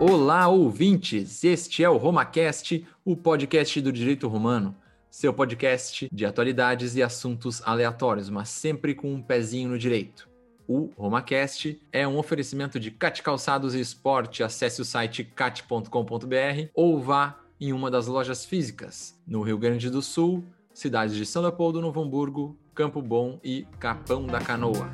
[0.00, 1.44] Olá, ouvintes!
[1.44, 4.74] Este é o RomaCast, o podcast do direito romano.
[5.08, 10.28] Seu podcast de atualidades e assuntos aleatórios, mas sempre com um pezinho no direito.
[10.66, 14.42] O RomaCast é um oferecimento de Cat Calçados e Esporte.
[14.42, 20.02] Acesse o site cat.com.br ou vá em uma das lojas físicas no Rio Grande do
[20.02, 24.92] Sul, cidades de São Leopoldo, Novo Hamburgo, Campo Bom e Capão da Canoa.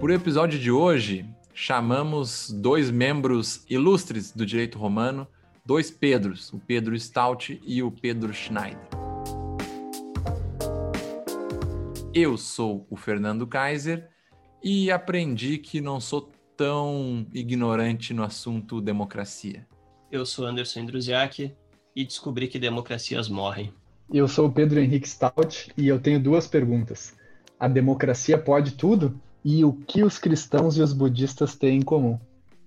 [0.00, 5.28] Por episódio de hoje, chamamos dois membros ilustres do direito romano,
[5.62, 8.80] dois Pedros, o Pedro Stout e o Pedro Schneider.
[12.14, 14.08] Eu sou o Fernando Kaiser
[14.64, 19.66] e aprendi que não sou tão ignorante no assunto democracia.
[20.10, 21.54] Eu sou Anderson Druziak
[21.94, 23.70] e descobri que democracias morrem.
[24.10, 27.14] Eu sou o Pedro Henrique Stout e eu tenho duas perguntas.
[27.58, 29.20] A democracia pode tudo?
[29.42, 32.20] E o que os cristãos e os budistas têm em comum?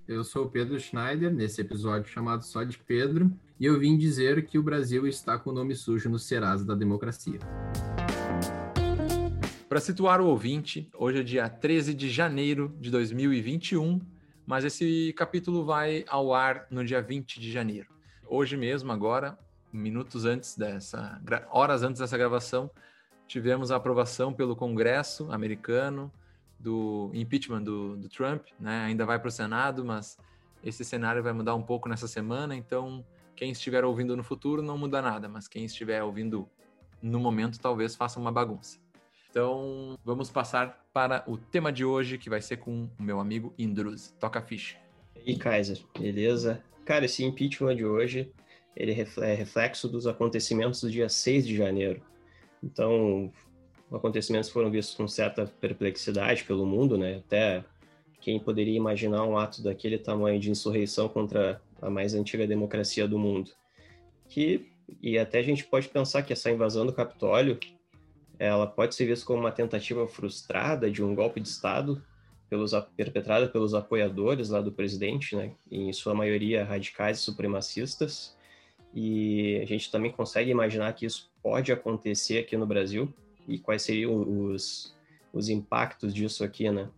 [0.07, 4.43] Eu sou o Pedro Schneider, nesse episódio chamado só de Pedro, e eu vim dizer
[4.47, 7.37] que o Brasil está com o nome sujo no Serasa da democracia.
[9.69, 14.01] Para situar o ouvinte, hoje é dia 13 de janeiro de 2021,
[14.43, 17.89] mas esse capítulo vai ao ar no dia 20 de janeiro.
[18.27, 19.37] Hoje mesmo, agora,
[19.71, 21.21] minutos antes dessa,
[21.51, 22.67] horas antes dessa gravação,
[23.27, 26.11] tivemos a aprovação pelo Congresso americano
[26.63, 28.85] do impeachment do, do Trump, né?
[28.85, 30.17] Ainda vai para o Senado, mas
[30.63, 34.77] esse cenário vai mudar um pouco nessa semana, então quem estiver ouvindo no futuro não
[34.77, 36.47] muda nada, mas quem estiver ouvindo
[37.01, 38.79] no momento talvez faça uma bagunça.
[39.29, 43.53] Então, vamos passar para o tema de hoje, que vai ser com o meu amigo
[43.57, 44.15] Indruz.
[44.19, 44.77] Toca a ficha.
[45.25, 46.63] E Kaiser, beleza?
[46.85, 48.31] Cara, esse impeachment de hoje,
[48.75, 52.01] ele é reflexo dos acontecimentos do dia 6 de janeiro.
[52.63, 53.33] Então,
[53.95, 57.17] acontecimentos foram vistos com certa perplexidade pelo mundo, né?
[57.17, 57.63] Até
[58.19, 63.19] quem poderia imaginar um ato daquele tamanho de insurreição contra a mais antiga democracia do
[63.19, 63.51] mundo.
[64.29, 64.71] Que
[65.01, 67.59] e até a gente pode pensar que essa invasão do Capitólio,
[68.37, 72.03] ela pode ser vista como uma tentativa frustrada de um golpe de Estado
[72.49, 75.51] pelos, perpetrada pelos apoiadores lá do presidente, né?
[75.71, 78.35] Em sua maioria radicais e supremacistas.
[78.93, 83.11] E a gente também consegue imaginar que isso pode acontecer aqui no Brasil
[83.47, 84.95] e quais seriam os,
[85.31, 86.89] os impactos disso aqui, né?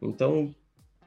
[0.00, 0.54] Então,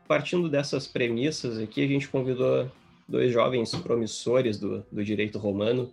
[0.07, 2.69] partindo dessas premissas aqui, a gente convidou
[3.07, 5.91] dois jovens promissores do, do direito romano,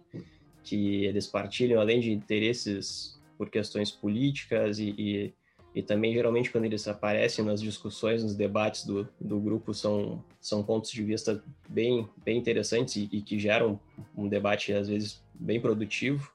[0.62, 5.34] que eles partilham, além de interesses por questões políticas e, e,
[5.74, 10.62] e, também, geralmente, quando eles aparecem nas discussões, nos debates do, do grupo, são, são
[10.62, 13.78] pontos de vista bem, bem interessantes e, e que geram
[14.16, 16.32] um debate, às vezes, bem produtivo.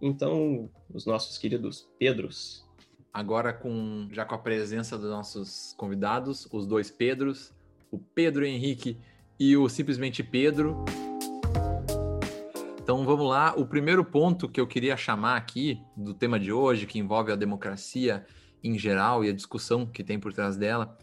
[0.00, 2.66] Então, os nossos queridos Pedros.
[3.12, 7.52] Agora, com já com a presença dos nossos convidados, os dois Pedros,
[7.90, 8.96] o Pedro Henrique
[9.38, 10.84] e o simplesmente Pedro.
[12.80, 13.54] Então vamos lá.
[13.56, 17.36] O primeiro ponto que eu queria chamar aqui do tema de hoje, que envolve a
[17.36, 18.24] democracia
[18.62, 20.96] em geral e a discussão que tem por trás dela,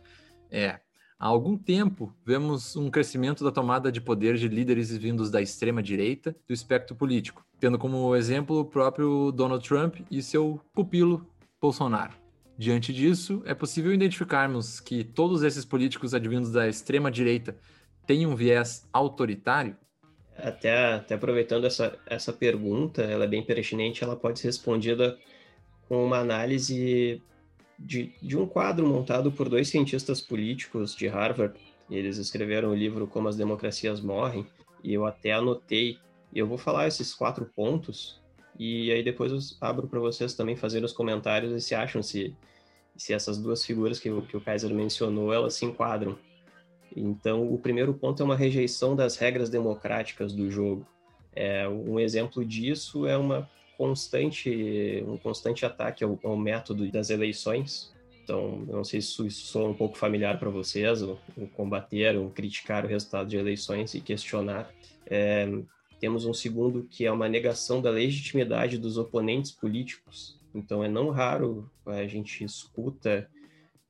[0.49, 0.79] é
[1.19, 6.35] Há algum tempo, vemos um crescimento da tomada de poder de líderes vindos da extrema-direita
[6.47, 11.25] do espectro político, tendo como exemplo o próprio Donald Trump e seu pupilo
[11.61, 12.13] Bolsonaro.
[12.57, 17.55] Diante disso, é possível identificarmos que todos esses políticos advindos da extrema-direita
[18.05, 19.75] têm um viés autoritário?
[20.35, 25.17] Até, até aproveitando essa, essa pergunta, ela é bem pertinente, ela pode ser respondida
[25.87, 27.21] com uma análise
[27.77, 31.59] de, de um quadro montado por dois cientistas políticos de Harvard.
[31.89, 34.45] Eles escreveram o livro Como as Democracias Morrem,
[34.83, 35.99] e eu até anotei.
[36.33, 38.21] Eu vou falar esses quatro pontos,
[38.59, 42.35] e aí depois eu abro para vocês também fazer os comentários e se acham se,
[42.95, 46.17] se essas duas figuras que, que o Kaiser mencionou, elas se enquadram.
[46.95, 50.85] Então, o primeiro ponto é uma rejeição das regras democráticas do jogo.
[51.35, 53.47] É, um exemplo disso é uma
[53.77, 57.93] constante, um constante ataque ao, ao método das eleições.
[58.23, 62.29] Então, não sei se isso soa um pouco familiar para vocês, o, o, combater, o
[62.31, 64.69] criticar o resultado de eleições e questionar.
[65.05, 65.47] É,
[65.99, 70.39] temos um segundo que é uma negação da legitimidade dos oponentes políticos.
[70.53, 73.29] Então, é não raro a gente escuta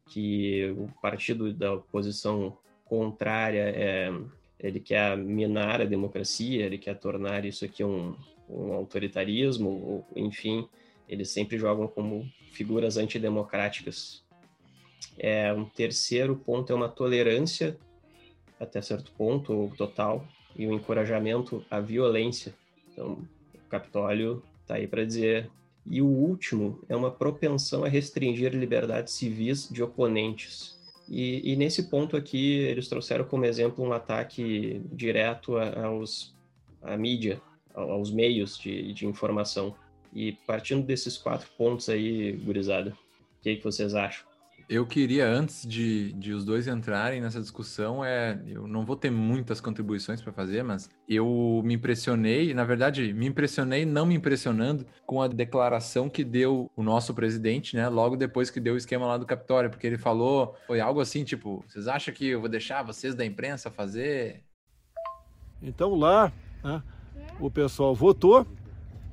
[0.06, 4.12] que o partido da oposição contrária é,
[4.60, 8.16] ele quer minar a democracia, ele quer tornar isso aqui um,
[8.50, 10.68] um autoritarismo, ou, enfim,
[11.08, 14.24] eles sempre jogam como figuras antidemocráticas.
[15.18, 17.78] É, um terceiro ponto é uma tolerância,
[18.60, 22.54] até certo ponto, ou total, e um encorajamento à violência.
[22.92, 23.20] Então,
[23.54, 25.50] o Capitólio está aí para dizer.
[25.90, 30.78] E o último é uma propensão a restringir liberdades civis de oponentes.
[31.08, 36.36] E, e, nesse ponto aqui, eles trouxeram como exemplo um ataque direto aos,
[36.82, 37.42] à mídia,
[37.74, 39.74] aos meios de, de informação.
[40.14, 44.28] E partindo desses quatro pontos aí, gurizada, o que, que vocês acham?
[44.70, 49.10] Eu queria, antes de, de os dois entrarem nessa discussão, é, eu não vou ter
[49.10, 54.86] muitas contribuições para fazer, mas eu me impressionei, na verdade, me impressionei não me impressionando
[55.06, 59.08] com a declaração que deu o nosso presidente, né, logo depois que deu o esquema
[59.08, 62.50] lá do Capitólio, porque ele falou, foi algo assim, tipo, vocês acham que eu vou
[62.50, 64.44] deixar vocês da imprensa fazer?
[65.62, 66.30] Então lá,
[66.62, 66.84] né,
[67.40, 68.46] o pessoal votou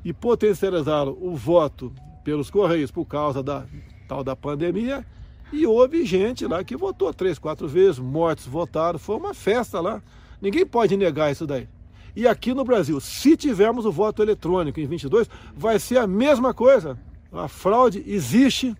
[0.05, 1.93] e potencializaram o voto
[2.25, 3.67] pelos Correios por causa da
[4.09, 5.07] tal da pandemia
[5.55, 10.03] e houve gente lá que votou três, quatro vezes, mortos votaram, foi uma festa lá.
[10.41, 11.69] Ninguém pode negar isso daí.
[12.17, 16.53] E aqui no Brasil, se tivermos o voto eletrônico em 22, vai ser a mesma
[16.53, 16.99] coisa.
[17.33, 18.77] A fraude existe,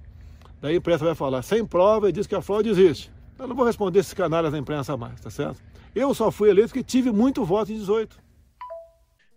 [0.61, 3.11] daí a imprensa vai falar sem prova e diz que a fraude existe.
[3.39, 5.61] Eu não vou responder esses canalhas da imprensa mais, tá certo?
[5.95, 8.24] Eu só fui eleito porque tive muito voto em 18.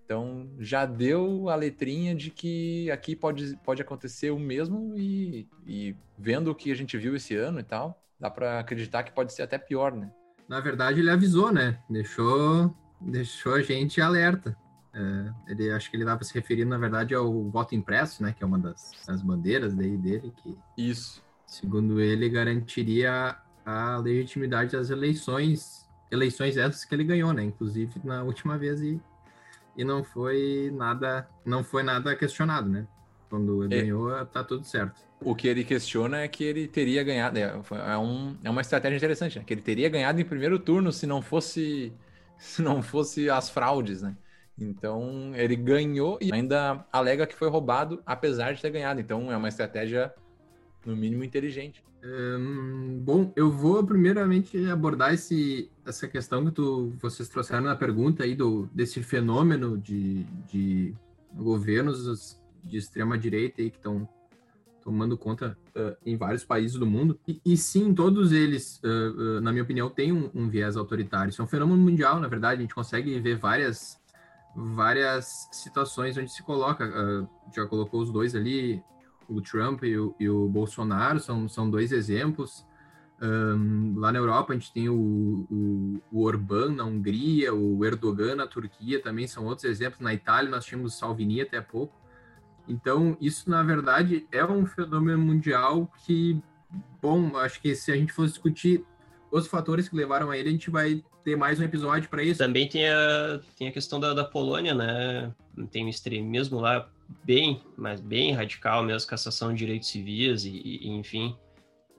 [0.07, 5.93] Então já deu a letrinha de que aqui pode, pode acontecer o mesmo e, e
[6.17, 9.33] vendo o que a gente viu esse ano e tal, dá para acreditar que pode
[9.33, 10.09] ser até pior, né?
[10.47, 11.77] Na verdade, ele avisou, né?
[11.89, 14.57] Deixou, deixou a gente alerta.
[14.93, 18.31] É, ele acho que ele estava se referindo, na verdade, ao voto impresso, né?
[18.31, 24.71] Que é uma das, das bandeiras daí dele que isso, segundo ele, garantiria a legitimidade
[24.71, 27.43] das eleições, eleições essas que ele ganhou, né?
[27.43, 29.01] Inclusive na última vez e
[29.77, 32.87] e não foi nada, não foi nada questionado, né?
[33.29, 33.81] Quando ele é.
[33.81, 35.01] ganhou, tá tudo certo.
[35.21, 37.37] O que ele questiona é que ele teria ganhado.
[37.37, 39.45] É, é, um, é uma estratégia interessante, né?
[39.45, 41.93] Que ele teria ganhado em primeiro turno se não fosse
[42.37, 44.15] se não fosse as fraudes, né?
[44.57, 48.99] Então ele ganhou e ainda alega que foi roubado, apesar de ter ganhado.
[48.99, 50.13] Então é uma estratégia
[50.85, 51.83] no mínimo inteligente.
[52.03, 58.23] Um, bom, eu vou primeiramente abordar esse, essa questão que tu, vocês trouxeram na pergunta
[58.23, 60.93] aí do, desse fenômeno de, de
[61.33, 64.07] governos de extrema direita aí que estão
[64.81, 67.19] tomando conta uh, em vários países do mundo.
[67.27, 71.29] E, e sim, todos eles, uh, uh, na minha opinião, têm um, um, viés autoritário.
[71.29, 72.59] Isso é um fenômeno mundial, na verdade.
[72.59, 73.99] A gente consegue ver várias,
[74.55, 76.89] várias situações onde se coloca.
[77.55, 78.81] já colocou os dois ali,
[79.27, 82.65] o Trump e o, e o Bolsonaro são, são dois exemplos.
[83.19, 88.35] Um, lá na Europa a gente tem o, o, o, Orbán na Hungria, o Erdogan
[88.35, 90.01] na Turquia também são outros exemplos.
[90.01, 91.95] Na Itália nós tínhamos Salvini até pouco.
[92.67, 96.39] Então isso na verdade é um fenômeno mundial que,
[97.01, 98.85] bom, acho que se a gente fosse discutir
[99.31, 102.37] os fatores que levaram a ele, a gente vai ter mais um episódio para isso.
[102.37, 105.33] Também tem a, tem a questão da, da Polônia, né?
[105.71, 106.87] Tem um extremismo lá
[107.23, 111.35] bem, mas bem radical mesmo, cassação de direitos civis e, e enfim,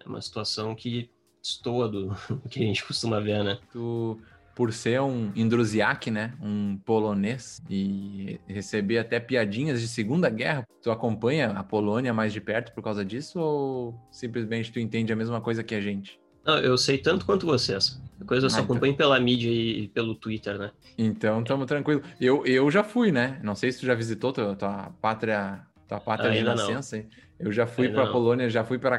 [0.04, 1.10] é uma situação que
[1.42, 2.14] estoa do
[2.50, 3.58] que a gente costuma ver, né?
[3.72, 4.20] Tu,
[4.54, 10.90] por ser um Indruziak, né, um polonês, e receber até piadinhas de Segunda Guerra, tu
[10.90, 15.40] acompanha a Polônia mais de perto por causa disso ou simplesmente tu entende a mesma
[15.40, 16.18] coisa que a gente?
[16.44, 18.00] Não, eu sei tanto quanto vocês.
[18.20, 18.74] A coisa eu só ah, então.
[18.74, 20.72] acompanho pela mídia e pelo Twitter, né?
[20.96, 22.02] Então, tamo tranquilo.
[22.20, 23.38] Eu, eu já fui, né?
[23.44, 27.04] Não sei se tu já visitou tua, tua pátria, tua pátria de nascença.
[27.38, 28.98] Eu já fui para Polônia, já fui para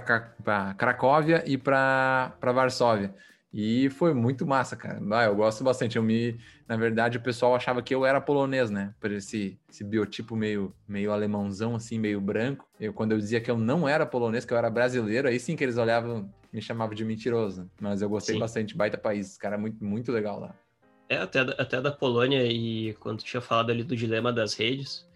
[0.78, 3.14] Cracóvia e para Varsóvia.
[3.52, 5.00] E foi muito massa, cara.
[5.12, 5.98] Ah, eu gosto bastante.
[5.98, 8.94] Eu me, na verdade, o pessoal achava que eu era polonês, né?
[9.00, 12.68] Por esse, esse biotipo meio, meio alemãozão, assim, meio branco.
[12.80, 15.56] Eu, quando eu dizia que eu não era polonês, que eu era brasileiro, aí sim
[15.56, 17.70] que eles olhavam, me chamavam de mentiroso.
[17.82, 18.40] Mas eu gostei sim.
[18.40, 20.56] bastante, baita país, cara, muito, muito legal lá.
[21.10, 25.09] É, até, até da Polônia, e quando tinha falado ali do dilema das redes,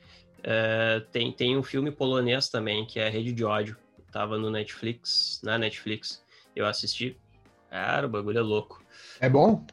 [0.43, 3.77] é, tem, tem um filme polonês também, que é Rede de Ódio.
[4.11, 6.23] Tava no Netflix, na Netflix.
[6.55, 7.17] Eu assisti.
[7.69, 8.83] Cara, o bagulho é louco.
[9.19, 9.65] É bom?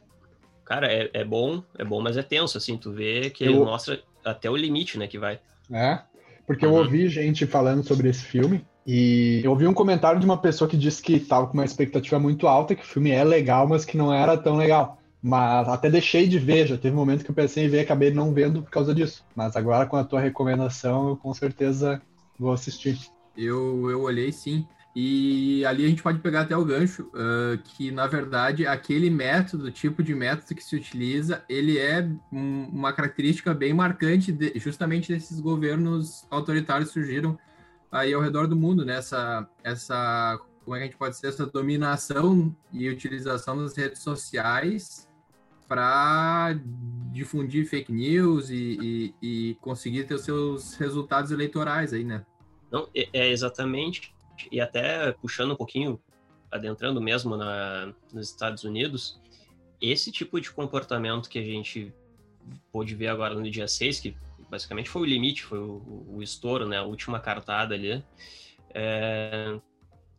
[0.65, 3.51] Cara, é, é bom, é bom, mas é tenso, assim, tu vê que eu...
[3.51, 5.39] ele mostra até o limite, né, que vai.
[5.71, 5.99] É,
[6.47, 6.77] porque uhum.
[6.77, 10.69] eu ouvi gente falando sobre esse filme, e eu ouvi um comentário de uma pessoa
[10.69, 13.85] que disse que estava com uma expectativa muito alta, que o filme é legal, mas
[13.85, 14.97] que não era tão legal.
[15.21, 17.81] Mas até deixei de ver, já teve um momento que eu pensei em ver e
[17.81, 19.23] acabei não vendo por causa disso.
[19.35, 22.01] Mas agora com a tua recomendação, eu com certeza
[22.39, 22.97] vou assistir.
[23.37, 24.65] Eu, eu olhei sim.
[24.95, 29.71] E ali a gente pode pegar até o gancho, uh, que na verdade aquele método,
[29.71, 35.13] tipo de método que se utiliza, ele é um, uma característica bem marcante de, justamente
[35.13, 37.39] desses governos autoritários que surgiram
[37.89, 38.97] aí ao redor do mundo, né?
[39.63, 45.07] Essa, como é que a gente pode dizer, essa dominação e utilização das redes sociais
[45.71, 46.59] para
[47.13, 52.25] difundir fake news e, e, e, conseguir ter os seus resultados eleitorais aí, né?
[52.69, 54.13] Não, é, é exatamente.
[54.51, 55.97] E até puxando um pouquinho
[56.51, 59.17] adentrando mesmo na, nos Estados Unidos,
[59.81, 61.93] esse tipo de comportamento que a gente
[62.69, 64.17] pôde ver agora no dia 6, que
[64.49, 68.03] basicamente foi o limite, foi o, o estouro, né, a última cartada ali,
[68.73, 69.57] é,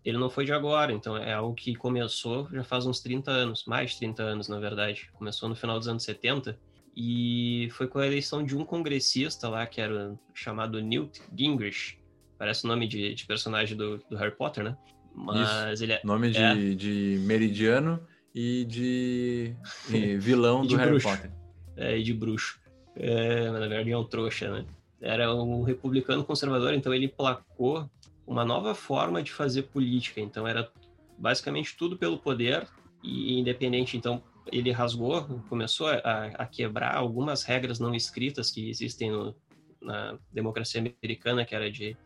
[0.04, 3.64] ele não foi de agora, então é algo que começou já faz uns 30 anos,
[3.66, 5.08] mais de 30 anos, na verdade.
[5.12, 6.58] Começou no final dos anos 70
[6.96, 11.98] e foi com a eleição de um congressista lá, que era chamado Newt Gingrich.
[12.36, 14.76] Parece o nome de, de personagem do, do, Harry Potter, né?
[15.14, 15.84] Mas Isso.
[15.84, 16.00] ele é.
[16.04, 16.54] Nome de, é...
[16.74, 18.04] de meridiano
[18.34, 19.54] e de
[19.88, 21.08] e vilão e do Harry bruxo.
[21.08, 21.30] Potter.
[21.76, 22.60] É, e de bruxo.
[22.96, 24.66] É, mas na verdade é um trouxa, né?
[25.00, 27.88] Era um republicano conservador, então ele placou
[28.32, 30.20] uma nova forma de fazer política.
[30.20, 30.70] Então era
[31.18, 32.66] basicamente tudo pelo poder
[33.02, 33.96] e independente.
[33.96, 39.34] Então ele rasgou, começou a, a quebrar algumas regras não escritas que existem no,
[39.80, 41.96] na democracia americana, que era de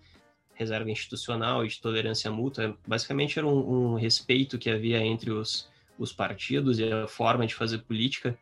[0.54, 2.76] reserva institucional e de tolerância mútua.
[2.86, 7.54] Basicamente era um, um respeito que havia entre os, os partidos e a forma de
[7.54, 8.36] fazer política.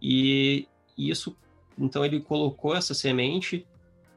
[0.00, 1.36] E, e isso,
[1.78, 3.66] então ele colocou essa semente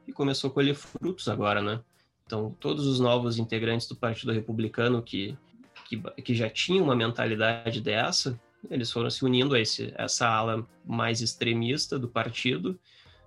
[0.07, 1.81] e começou a colher frutos agora, né?
[2.27, 5.37] Então, todos os novos integrantes do Partido Republicano que,
[5.85, 8.37] que, que já tinham uma mentalidade dessa,
[8.69, 12.77] eles foram se unindo a esse, essa ala mais extremista do partido,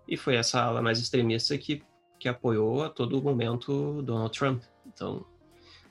[0.07, 1.83] e foi essa ala mais extremista que,
[2.19, 4.63] que apoiou a todo momento Donald Trump.
[4.87, 5.25] Então,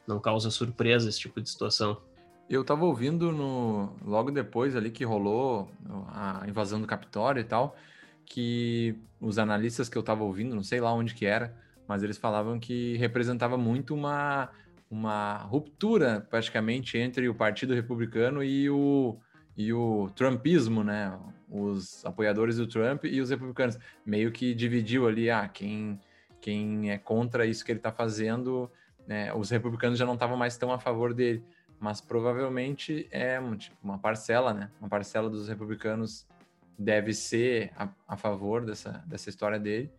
[0.07, 1.99] não causa surpresa esse tipo de situação.
[2.47, 5.71] Eu estava ouvindo no logo depois ali que rolou
[6.09, 7.75] a invasão do Capitólio e tal,
[8.23, 11.55] que os analistas que eu estava ouvindo, não sei lá onde que era,
[11.89, 14.51] mas eles falavam que representava muito uma,
[14.91, 19.17] uma ruptura, praticamente, entre o Partido Republicano e o,
[19.57, 21.19] e o Trumpismo, né?
[21.49, 23.79] Os apoiadores do Trump e os republicanos.
[24.05, 25.99] Meio que dividiu ali, ah, quem,
[26.39, 28.69] quem é contra isso que ele está fazendo,
[29.07, 29.33] né?
[29.33, 31.43] Os republicanos já não estavam mais tão a favor dele.
[31.79, 34.69] Mas provavelmente é tipo, uma parcela, né?
[34.79, 36.27] Uma parcela dos republicanos
[36.77, 39.91] deve ser a, a favor dessa, dessa história dele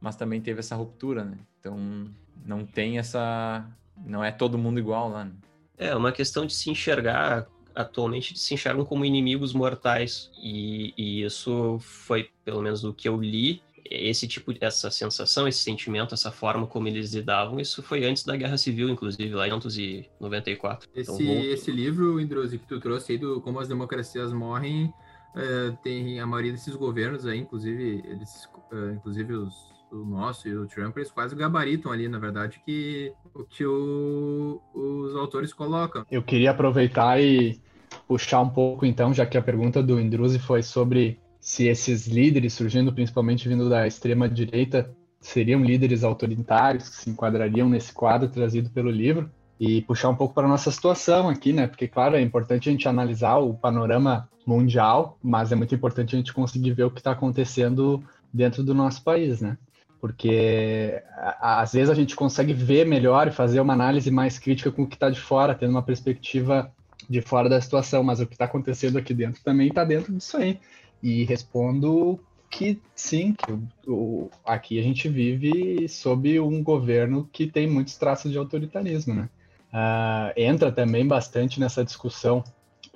[0.00, 1.38] mas também teve essa ruptura, né?
[1.60, 2.08] Então
[2.44, 3.66] não tem essa.
[4.06, 5.24] Não é todo mundo igual lá.
[5.24, 5.32] Né?
[5.76, 7.46] É uma questão de se enxergar
[7.78, 13.16] atualmente se enxergam como inimigos mortais e, e, isso foi pelo menos do que eu
[13.16, 18.24] li esse tipo essa sensação esse sentimento essa forma como eles lidavam isso foi antes
[18.24, 21.44] da guerra civil inclusive lá em 1994 esse então, vou...
[21.44, 24.92] esse livro Indrosi que tu trouxe aí do como as democracias morrem
[25.36, 30.56] é, tem a maioria desses governos aí inclusive eles é, inclusive os o nosso e
[30.56, 36.04] o Trump, eles quase gabaritam ali, na verdade, que o que o, os autores colocam.
[36.10, 37.60] Eu queria aproveitar e
[38.06, 42.52] puxar um pouco, então, já que a pergunta do Indruzi foi sobre se esses líderes,
[42.52, 48.90] surgindo principalmente vindo da extrema-direita, seriam líderes autoritários que se enquadrariam nesse quadro trazido pelo
[48.90, 51.66] livro e puxar um pouco para a nossa situação aqui, né?
[51.66, 56.18] Porque, claro, é importante a gente analisar o panorama mundial, mas é muito importante a
[56.18, 58.02] gente conseguir ver o que está acontecendo
[58.32, 59.58] dentro do nosso país, né?
[60.00, 61.02] Porque
[61.40, 64.86] às vezes a gente consegue ver melhor e fazer uma análise mais crítica com o
[64.86, 66.72] que está de fora, tendo uma perspectiva
[67.08, 70.36] de fora da situação, mas o que está acontecendo aqui dentro também está dentro disso
[70.36, 70.58] aí.
[71.02, 77.46] E respondo que sim, que o, o, aqui a gente vive sob um governo que
[77.46, 79.28] tem muitos traços de autoritarismo, né?
[79.70, 82.42] Uh, entra também bastante nessa discussão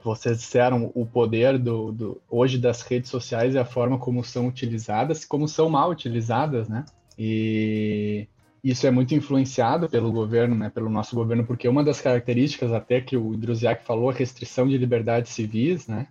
[0.04, 4.46] vocês disseram o poder do, do, hoje das redes sociais e a forma como são
[4.46, 6.84] utilizadas, como são mal utilizadas, né?
[7.18, 8.26] E
[8.62, 13.00] isso é muito influenciado pelo governo, né, pelo nosso governo, porque uma das características até
[13.00, 16.06] que o Druziak falou, a restrição de liberdades civis, né?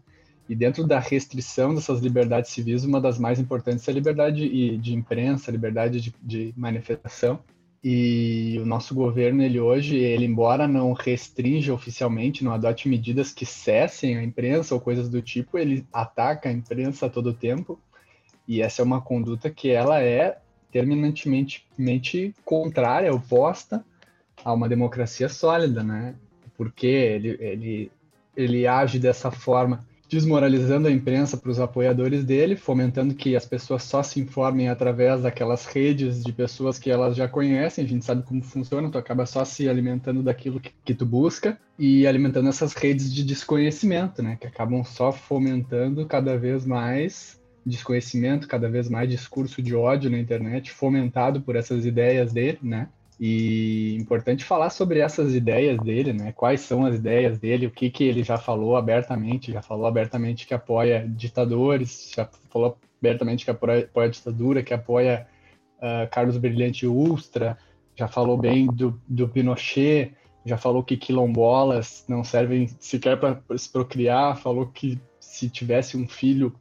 [0.50, 4.78] E dentro da restrição dessas liberdades civis, uma das mais importantes é a liberdade de,
[4.78, 7.40] de imprensa, liberdade de, de manifestação.
[7.84, 13.46] E o nosso governo, ele hoje, ele embora não restrinja oficialmente, não adote medidas que
[13.46, 17.80] cessem a imprensa ou coisas do tipo, ele ataca a imprensa a todo tempo.
[18.48, 20.38] E essa é uma conduta que ela é
[20.72, 21.66] terminantemente
[22.46, 23.84] contrária, oposta
[24.44, 26.16] a uma democracia sólida, né?
[26.56, 27.92] Porque ele, ele,
[28.36, 33.84] ele age dessa forma desmoralizando a imprensa para os apoiadores dele, fomentando que as pessoas
[33.84, 38.22] só se informem através daquelas redes de pessoas que elas já conhecem, a gente sabe
[38.24, 42.74] como funciona, tu acaba só se alimentando daquilo que, que tu busca e alimentando essas
[42.74, 49.10] redes de desconhecimento, né, que acabam só fomentando cada vez mais desconhecimento, cada vez mais
[49.10, 52.90] discurso de ódio na internet, fomentado por essas ideias dele, né?
[53.24, 56.32] E importante falar sobre essas ideias dele, né?
[56.32, 60.48] Quais são as ideias dele, o que, que ele já falou abertamente, já falou abertamente
[60.48, 65.28] que apoia ditadores, já falou abertamente que apoia, apoia a ditadura, que apoia
[65.78, 67.60] uh, Carlos Brilhante Ustra,
[67.96, 73.72] já falou bem do, do Pinochet, já falou que quilombolas não servem sequer para se
[73.72, 76.56] procriar, falou que se tivesse um filho,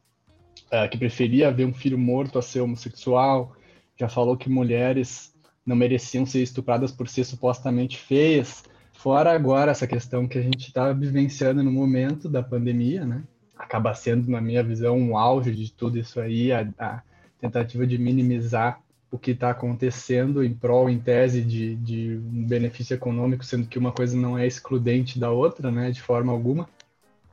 [0.67, 3.55] uh, que preferia ver um filho morto a ser homossexual,
[3.97, 5.30] já falou que mulheres
[5.71, 8.63] não mereciam ser estupradas por ser supostamente feias.
[8.91, 13.23] Fora agora essa questão que a gente está vivenciando no momento da pandemia, né?
[13.57, 17.01] Acaba sendo, na minha visão, um auge de tudo isso aí, a, a
[17.39, 22.93] tentativa de minimizar o que está acontecendo em prol, em tese, de, de um benefício
[22.93, 26.67] econômico, sendo que uma coisa não é excludente da outra, né, de forma alguma.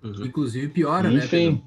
[0.03, 0.27] Uhum.
[0.27, 1.53] Inclusive piora, né, Enfim.
[1.53, 1.61] né?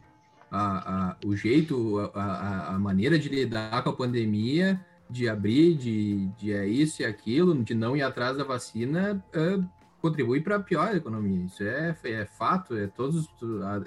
[0.49, 4.79] A, a, o jeito, a, a maneira de lidar com a pandemia,
[5.11, 9.59] de abrir, de, de é isso e aquilo, de não ir atrás da vacina, é,
[10.01, 11.45] contribui para a pior economia.
[11.45, 13.27] Isso é, é fato, é todos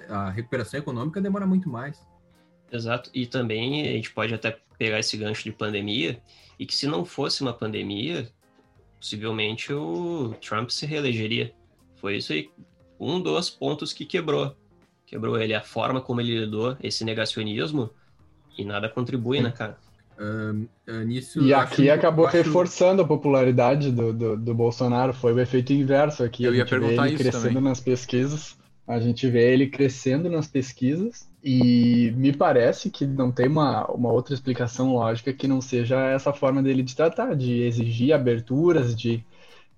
[0.09, 2.07] a, a recuperação econômica demora muito mais.
[2.71, 3.11] Exato.
[3.15, 6.21] E também a gente pode até pegar esse gancho de pandemia
[6.59, 8.31] e que se não fosse uma pandemia,
[9.01, 11.55] possivelmente o Trump se reelegeria.
[11.97, 12.51] Foi isso aí,
[13.01, 14.55] um dos pontos que quebrou.
[15.07, 17.91] Quebrou ele, a forma como ele lidou, esse negacionismo,
[18.57, 19.79] e nada contribui, né, cara?
[20.17, 22.37] Uh, nisso, e aqui acabou acho...
[22.37, 26.45] reforçando a popularidade do, do, do, Bolsonaro, foi o efeito inverso aqui.
[26.45, 27.63] Eu ia perguntar ele isso crescendo também.
[27.63, 28.57] nas pesquisas.
[28.87, 34.13] A gente vê ele crescendo nas pesquisas e me parece que não tem uma, uma
[34.13, 39.25] outra explicação lógica que não seja essa forma dele de tratar, de exigir aberturas, de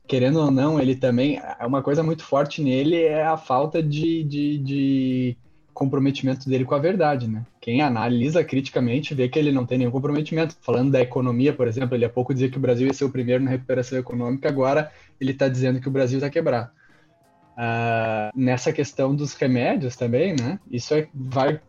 [0.07, 1.41] querendo ou não, ele também.
[1.65, 5.37] Uma coisa muito forte nele é a falta de, de, de
[5.77, 7.45] comprometimento dele com a verdade, né?
[7.61, 10.57] Quem analisa criticamente vê que ele não tem nenhum comprometimento.
[10.63, 13.11] Falando da economia, por exemplo, ele há pouco dizia que o Brasil ia ser o
[13.11, 14.91] primeiro na recuperação econômica, agora
[15.21, 16.71] ele está dizendo que o Brasil está quebrado.
[17.53, 20.59] Uh, nessa questão dos remédios também, né?
[20.71, 21.61] Isso é, vai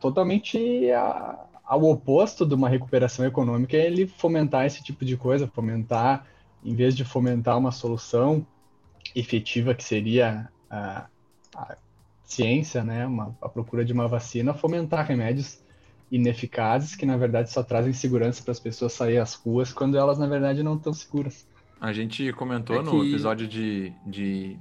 [0.00, 5.48] totalmente a, ao oposto de uma recuperação econômica, é ele fomentar esse tipo de coisa,
[5.48, 6.24] fomentar,
[6.64, 8.46] em vez de fomentar uma solução
[9.12, 11.06] efetiva que seria a,
[11.56, 11.76] a
[12.26, 13.06] ciência, né?
[13.06, 15.64] Uma, a procura de uma vacina, fomentar remédios
[16.10, 20.18] ineficazes que na verdade só trazem segurança para as pessoas saírem às ruas quando elas
[20.18, 21.48] na verdade não estão seguras.
[21.80, 22.84] A gente comentou é que...
[22.84, 24.58] no episódio de, de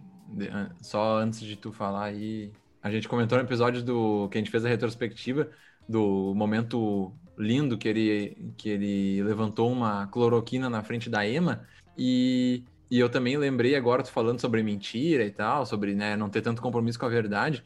[0.81, 2.51] só antes de tu falar aí,
[2.81, 5.49] a gente comentou no episódio do que a gente fez a retrospectiva
[5.87, 11.65] do momento lindo que ele, que ele levantou uma cloroquina na frente da Ema
[11.97, 16.29] e, e eu também lembrei agora tu falando sobre mentira e tal, sobre né, não
[16.29, 17.63] ter tanto compromisso com a verdade.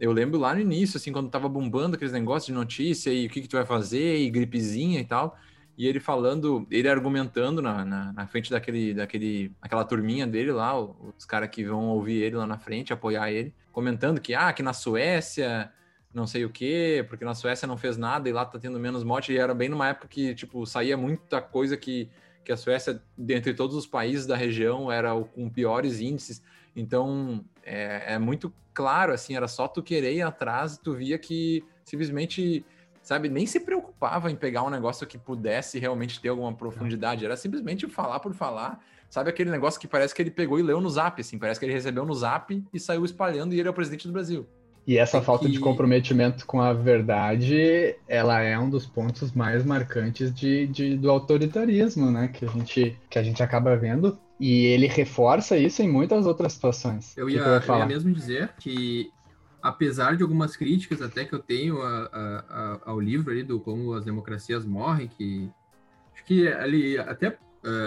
[0.00, 3.30] Eu lembro lá no início, assim, quando tava bombando aqueles negócios de notícia e o
[3.30, 5.36] que, que tu vai fazer e gripezinha e tal
[5.76, 10.78] e ele falando, ele argumentando na, na, na, frente daquele, daquele, aquela turminha dele lá,
[10.78, 14.62] os caras que vão ouvir ele lá na frente, apoiar ele, comentando que, ah, que
[14.62, 15.72] na Suécia,
[16.12, 19.02] não sei o quê, porque na Suécia não fez nada e lá tá tendo menos
[19.02, 22.10] morte, e era bem numa época que, tipo, saía muita coisa que,
[22.44, 26.42] que a Suécia, dentre todos os países da região, era o com piores índices,
[26.74, 31.64] então é, é muito claro, assim, era só tu querer ir atrás, tu via que
[31.84, 32.64] simplesmente
[33.02, 37.36] sabe, nem se preocupava em pegar um negócio que pudesse realmente ter alguma profundidade, era
[37.36, 40.88] simplesmente falar por falar, sabe aquele negócio que parece que ele pegou e leu no
[40.88, 43.74] Zap, assim, parece que ele recebeu no Zap e saiu espalhando e ele é o
[43.74, 44.46] presidente do Brasil.
[44.86, 45.52] E essa é falta que...
[45.52, 51.10] de comprometimento com a verdade, ela é um dos pontos mais marcantes de, de, do
[51.10, 52.28] autoritarismo, né?
[52.28, 54.18] Que a, gente, que a gente acaba vendo.
[54.40, 57.16] E ele reforça isso em muitas outras situações.
[57.16, 59.12] Eu ia, eu ia mesmo dizer que
[59.62, 63.94] apesar de algumas críticas até que eu tenho a, a, ao livro ali do Como
[63.94, 65.48] as Democracias Morrem, que
[66.12, 67.38] acho que ali até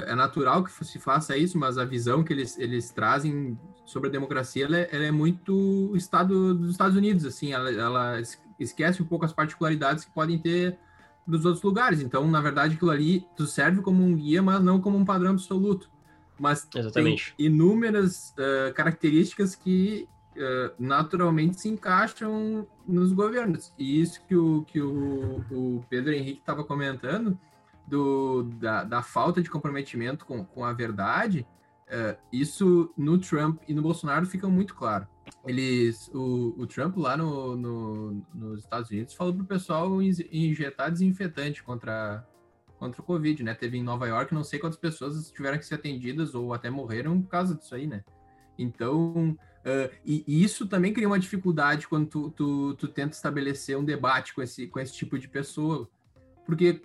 [0.08, 4.12] é natural que se faça isso, mas a visão que eles, eles trazem sobre a
[4.12, 8.22] democracia ela é, ela é muito estado dos Estados Unidos, assim, ela, ela,
[8.60, 10.78] esquece um pouco as particularidades que podem ter
[11.28, 12.02] nos outros lugares.
[12.02, 15.32] Então, na verdade, aquilo ali tu serve como um guia, mas não como um padrão
[15.32, 15.90] absoluto.
[16.40, 17.34] Mas Exatamente.
[17.36, 23.74] tem inúmeras uh, características que uh, naturalmente se encaixam nos governos.
[23.78, 27.38] E isso que o, que o, o Pedro Henrique estava comentando,
[27.88, 31.46] do, da, da, falta de comprometimento com, com a verdade,
[31.88, 35.08] uh, isso no Trump e no Bolsonaro fica muito claro.
[35.46, 40.92] Eles, o, o Trump lá no, no, nos Estados Unidos falou para o pessoal injetar
[40.92, 42.28] desinfetante contra,
[42.78, 43.54] contra o Covid, né?
[43.54, 47.22] Teve em Nova York, não sei quantas pessoas tiveram que ser atendidas ou até morreram
[47.22, 48.04] por causa disso aí, né?
[48.58, 53.76] Então, Uh, e, e, isso também cria uma dificuldade quando tu, tu, tu, tenta estabelecer
[53.76, 55.90] um debate com esse, com esse tipo de pessoa.
[56.46, 56.84] Porque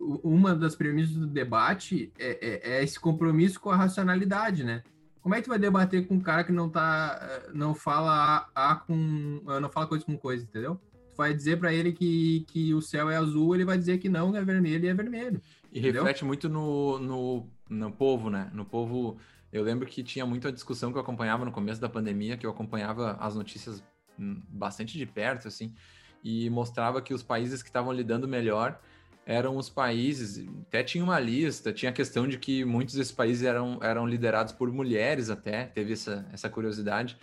[0.00, 4.82] uma das premissas do debate é, é, é, esse compromisso com a racionalidade, né?
[5.20, 8.70] Como é que tu vai debater com um cara que não tá, não fala A,
[8.70, 10.80] a com, não fala coisa com coisa, entendeu?
[11.10, 14.08] Tu vai dizer para ele que, que o céu é azul, ele vai dizer que
[14.08, 15.42] não, é vermelho e é vermelho.
[15.72, 16.04] E entendeu?
[16.04, 18.50] reflete muito no, no, no povo, né?
[18.54, 19.18] No povo
[19.52, 22.50] Eu lembro que tinha muita discussão que eu acompanhava no começo da pandemia, que eu
[22.50, 23.82] acompanhava as notícias
[24.18, 25.74] hum, bastante de perto, assim,
[26.22, 28.80] e mostrava que os países que estavam lidando melhor
[29.28, 33.42] eram os países, até tinha uma lista, tinha a questão de que muitos desses países
[33.42, 37.14] eram, eram liderados por mulheres até, teve essa, essa curiosidade,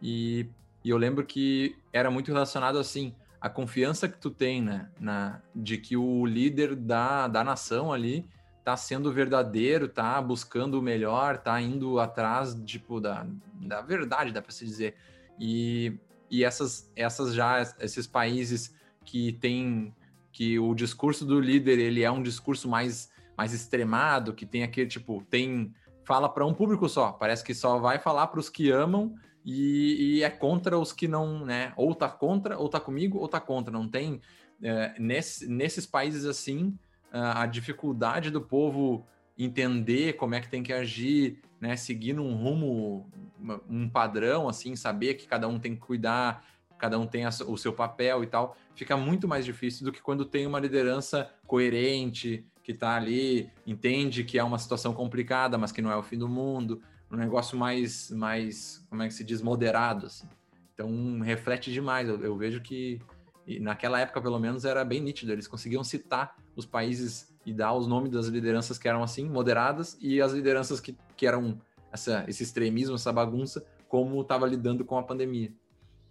[0.00, 0.46] e,
[0.84, 5.40] e eu lembro que era muito relacionado assim, a confiança que tu tem, né, na,
[5.56, 8.28] de que o líder da, da nação ali
[8.62, 14.42] tá sendo verdadeiro, tá buscando o melhor, tá indo atrás, tipo, da, da verdade, dá
[14.42, 14.96] para se dizer.
[15.40, 15.98] E,
[16.30, 19.94] e essas, essas já, esses países que tem
[20.34, 24.88] que o discurso do líder, ele é um discurso mais, mais extremado, que tem aquele,
[24.88, 25.72] tipo, tem
[26.04, 30.16] fala para um público só, parece que só vai falar para os que amam e,
[30.18, 31.72] e, é contra os que não, né?
[31.76, 33.72] Ou tá contra, ou tá comigo, ou tá contra.
[33.72, 34.20] Não tem
[34.60, 36.76] é, nesse, nesses países assim
[37.12, 39.06] a dificuldade do povo
[39.38, 41.76] entender como é que tem que agir, né?
[41.76, 43.08] Seguir um rumo,
[43.70, 46.44] um padrão, assim, saber que cada um tem que cuidar,
[46.78, 50.24] cada um tem o seu papel e tal, fica muito mais difícil do que quando
[50.24, 55.82] tem uma liderança coerente, que está ali, entende que é uma situação complicada, mas que
[55.82, 56.80] não é o fim do mundo
[57.14, 60.28] um negócio mais, mais, como é que se diz, moderado, assim.
[60.74, 62.08] Então, reflete demais.
[62.08, 63.00] Eu, eu vejo que,
[63.60, 65.32] naquela época, pelo menos, era bem nítido.
[65.32, 69.96] Eles conseguiam citar os países e dar os nomes das lideranças que eram, assim, moderadas,
[70.00, 71.60] e as lideranças que, que eram
[71.92, 75.52] essa, esse extremismo, essa bagunça, como estava lidando com a pandemia.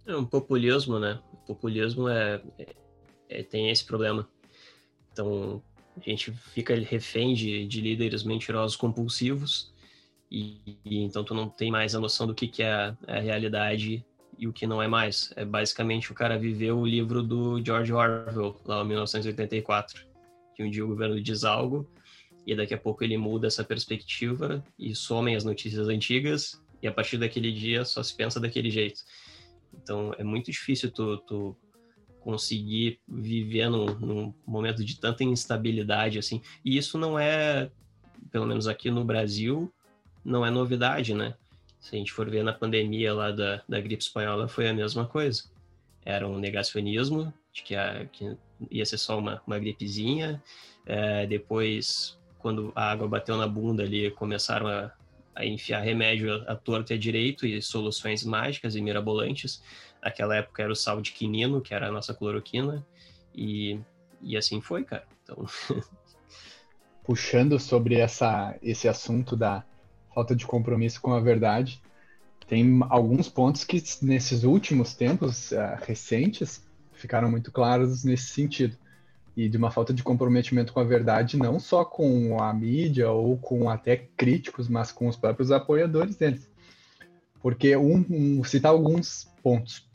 [0.06, 1.18] É um populismo, né?
[1.32, 2.74] O populismo é, é,
[3.28, 4.28] é, tem esse problema.
[5.12, 5.62] Então,
[5.96, 9.72] a gente fica refém de, de líderes mentirosos compulsivos
[10.30, 14.04] e, e, então tu não tem mais a noção do que, que é a, realidade
[14.36, 15.32] e o que não é mais.
[15.36, 20.04] É basicamente o cara viveu o livro do George Orwell, lá em 1984,
[20.54, 21.88] que um dia o governo diz algo
[22.46, 26.92] e daqui a pouco ele muda essa perspectiva e somem as notícias antigas e a
[26.92, 29.00] partir daquele dia só se pensa daquele jeito.
[29.84, 31.56] Então é muito difícil tu, tu
[32.20, 36.40] conseguir viver num, num, momento de tanta instabilidade assim.
[36.64, 37.70] E isso não é,
[38.32, 39.70] pelo menos aqui no Brasil,
[40.24, 41.34] não é novidade, né?
[41.78, 45.04] Se a gente for ver na pandemia lá da, da gripe espanhola, foi a mesma
[45.06, 45.44] coisa.
[46.02, 48.34] Era um negacionismo de que, a, que
[48.70, 50.42] ia ser só uma, uma gripezinha.
[50.86, 54.90] É, depois, quando a água bateu na bunda ali, começaram a,
[55.34, 59.62] a enfiar remédio à torta e à direito e soluções mágicas e mirabolantes.
[60.02, 62.86] Naquela época era o sal de quinino, que era a nossa cloroquina,
[63.34, 63.78] e,
[64.20, 65.06] e assim foi, cara.
[65.22, 65.46] Então...
[67.04, 69.62] Puxando sobre essa, esse assunto da,
[70.14, 71.82] falta de compromisso com a verdade.
[72.46, 78.76] Tem alguns pontos que nesses últimos tempos uh, recentes ficaram muito claros nesse sentido.
[79.36, 83.36] E de uma falta de comprometimento com a verdade, não só com a mídia ou
[83.36, 86.48] com até críticos, mas com os próprios apoiadores deles.
[87.42, 89.88] Porque, um, um citar alguns pontos.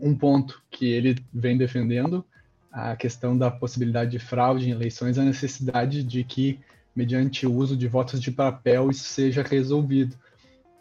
[0.00, 2.24] Um ponto que ele vem defendendo,
[2.72, 6.60] a questão da possibilidade de fraude em eleições, a necessidade de que
[6.98, 10.16] mediante o uso de votos de papel, isso seja resolvido.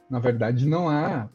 [0.09, 1.29] Na verdade, não há.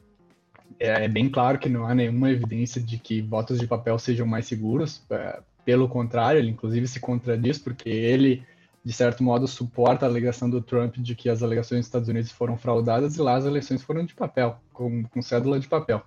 [0.81, 4.27] É, é bem claro que não há nenhuma evidência de que votos de papel sejam
[4.27, 5.01] mais seguros.
[5.09, 8.45] É, pelo contrário, ele inclusive se contradiz, porque ele,
[8.85, 12.31] de certo modo, suporta a alegação do Trump de que as alegações dos Estados Unidos
[12.31, 16.03] foram fraudadas e lá as eleições foram de papel, com, com cédula de papel.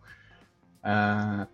[0.83, 1.47] Ah,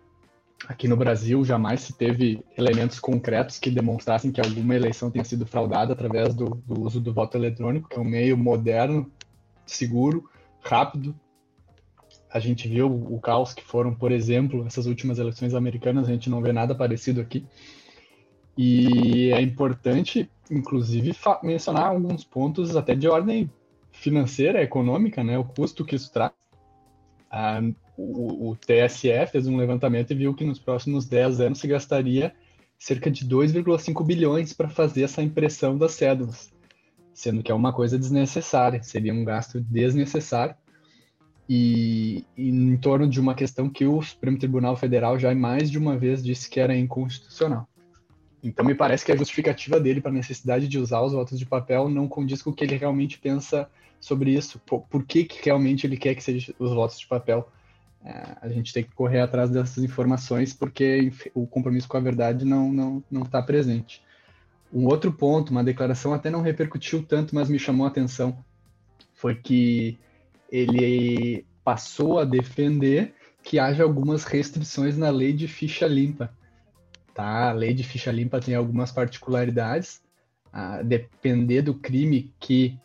[0.68, 5.46] aqui no Brasil jamais se teve elementos concretos que demonstrassem que alguma eleição tenha sido
[5.46, 9.10] fraudada através do, do, uso do voto eletrônico, que é um meio moderno,
[9.64, 10.28] seguro,
[10.60, 11.14] rápido.
[12.30, 16.30] A gente viu o caos que foram, por exemplo, essas últimas eleições americanas, a gente
[16.30, 17.44] não vê nada parecido aqui.
[18.56, 23.50] E é importante, inclusive, mencionar alguns pontos até de ordem
[23.90, 26.32] financeira, econômica, né, o custo que isso traz.
[27.30, 27.60] Ah,
[27.96, 32.34] o, o TSE fez um levantamento e viu que nos próximos 10 anos se gastaria
[32.78, 36.52] cerca de 2,5 bilhões para fazer essa impressão das cédulas,
[37.14, 40.56] sendo que é uma coisa desnecessária, seria um gasto desnecessário
[41.48, 45.78] e, e, em torno de uma questão que o Supremo Tribunal Federal já mais de
[45.78, 47.68] uma vez disse que era inconstitucional.
[48.42, 51.46] Então me parece que a justificativa dele para a necessidade de usar os votos de
[51.46, 54.58] papel não condiz com o que ele realmente pensa sobre isso.
[54.66, 57.48] Por, por que, que realmente ele quer que sejam os votos de papel?
[58.04, 62.44] É, a gente tem que correr atrás dessas informações porque o compromisso com a verdade
[62.44, 64.02] não não não está presente.
[64.72, 68.42] Um outro ponto, uma declaração até não repercutiu tanto, mas me chamou a atenção,
[69.12, 69.98] foi que
[70.50, 76.32] ele passou a defender que haja algumas restrições na lei de ficha limpa.
[77.14, 77.50] Tá?
[77.50, 80.00] A lei de ficha limpa tem algumas particularidades.
[80.52, 82.78] A depender do crime que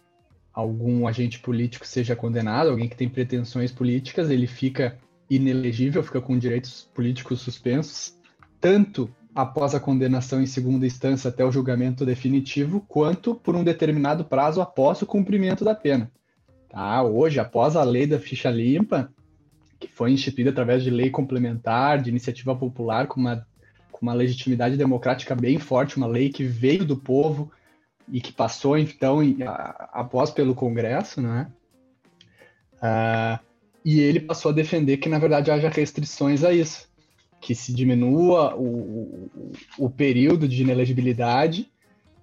[0.54, 4.98] algum agente político seja condenado, alguém que tem pretensões políticas, ele fica
[5.30, 8.18] inelegível, fica com direitos políticos suspensos,
[8.60, 14.26] tanto após a condenação em segunda instância até o julgamento definitivo, quanto por um determinado
[14.26, 16.12] prazo após o cumprimento da pena.
[16.70, 17.04] Tá?
[17.04, 19.14] Hoje, após a lei da ficha limpa,
[19.80, 23.46] que foi instituída através de lei complementar, de iniciativa popular, com uma,
[23.98, 27.52] com uma legitimidade democrática bem forte, uma lei que veio do povo
[28.12, 29.20] e que passou, então,
[29.92, 31.52] após pelo Congresso, né?
[32.76, 33.40] Uh,
[33.84, 36.88] e ele passou a defender que, na verdade, haja restrições a isso
[37.40, 41.70] que se diminua o, o, o período de inelegibilidade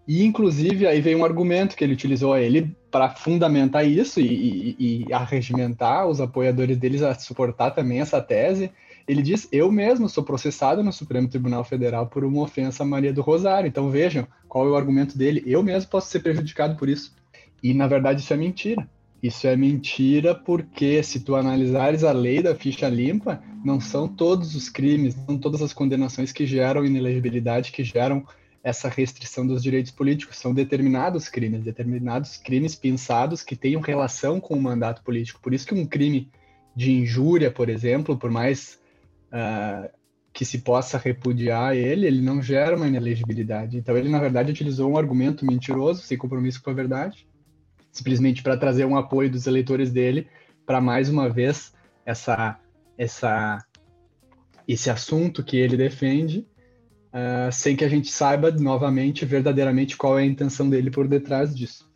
[0.06, 5.06] e, inclusive, aí veio um argumento que ele utilizou ele para fundamentar isso e, e,
[5.08, 8.70] e, arregimentar os apoiadores deles a suportar também essa tese.
[9.06, 13.12] Ele diz: Eu mesmo sou processado no Supremo Tribunal Federal por uma ofensa a Maria
[13.12, 13.68] do Rosário.
[13.68, 15.42] Então vejam qual é o argumento dele.
[15.46, 17.14] Eu mesmo posso ser prejudicado por isso.
[17.62, 18.88] E, na verdade, isso é mentira.
[19.22, 24.54] Isso é mentira porque se tu analisares a lei da ficha limpa, não são todos
[24.54, 28.26] os crimes, não todas as condenações que geram inelegibilidade, que geram
[28.62, 34.54] essa restrição dos direitos políticos, são determinados crimes, determinados crimes pensados que tenham relação com
[34.54, 35.40] o mandato político.
[35.40, 36.30] Por isso que um crime
[36.76, 38.78] de injúria, por exemplo, por mais
[39.34, 39.90] uh,
[40.32, 43.76] que se possa repudiar ele, ele não gera uma inelegibilidade.
[43.76, 47.26] Então ele, na verdade, utilizou um argumento mentiroso, sem compromisso com a verdade,
[47.92, 50.28] simplesmente para trazer um apoio dos eleitores dele
[50.64, 51.72] para mais uma vez
[52.06, 52.58] essa
[52.96, 53.64] essa
[54.66, 56.46] esse assunto que ele defende,
[57.12, 61.54] uh, sem que a gente saiba novamente verdadeiramente qual é a intenção dele por detrás
[61.54, 61.92] disso.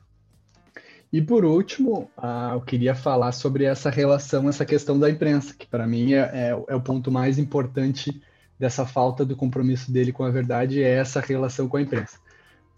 [1.12, 5.66] E por último, uh, eu queria falar sobre essa relação, essa questão da imprensa, que
[5.66, 8.21] para mim é, é, é, o ponto mais importante
[8.59, 12.18] dessa falta do compromisso dele com a verdade, é essa relação com a imprensa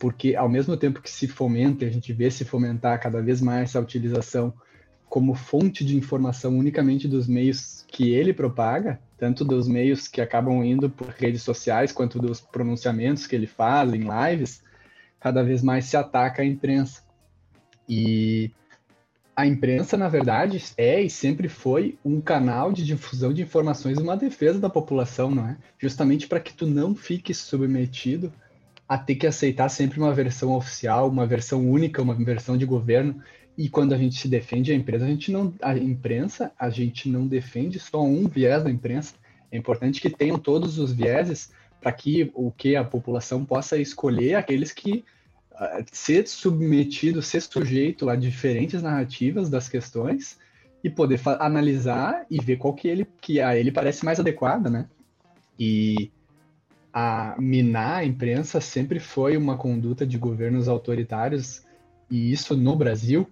[0.01, 3.69] porque ao mesmo tempo que se fomenta, a gente vê se fomentar cada vez mais
[3.69, 4.53] essa utilização
[5.11, 10.65] como fonte de informação unicamente dos meios que ele propaga, tanto dos meios que acabam
[10.65, 14.63] indo por redes sociais, quanto dos pronunciamentos que ele faz em lives,
[15.21, 17.03] cada vez mais se ataca a imprensa.
[17.93, 18.53] E
[19.35, 24.17] a imprensa, na verdade, é e sempre foi um canal de difusão de informações, uma
[24.17, 25.57] defesa da população, não é?
[25.77, 28.33] Justamente para que tu não fique submetido
[28.89, 33.21] a ter que aceitar sempre uma versão oficial, uma versão única, uma versão de governo.
[33.59, 37.09] E quando a gente se defende a empresa, a gente não, a imprensa, a gente
[37.09, 39.15] não defende só um viés da imprensa.
[39.51, 41.51] É importante que tenham todos os vieses
[41.81, 45.05] para que o que a população possa escolher aqueles que
[45.93, 50.39] ser submetido, ser sujeito a diferentes narrativas das questões
[50.83, 54.89] e poder analisar e ver qual que ele que a ele parece mais adequada, né?
[55.59, 56.11] E
[56.93, 61.65] a minar a imprensa sempre foi uma conduta de governos autoritários,
[62.11, 63.29] e isso no Brasil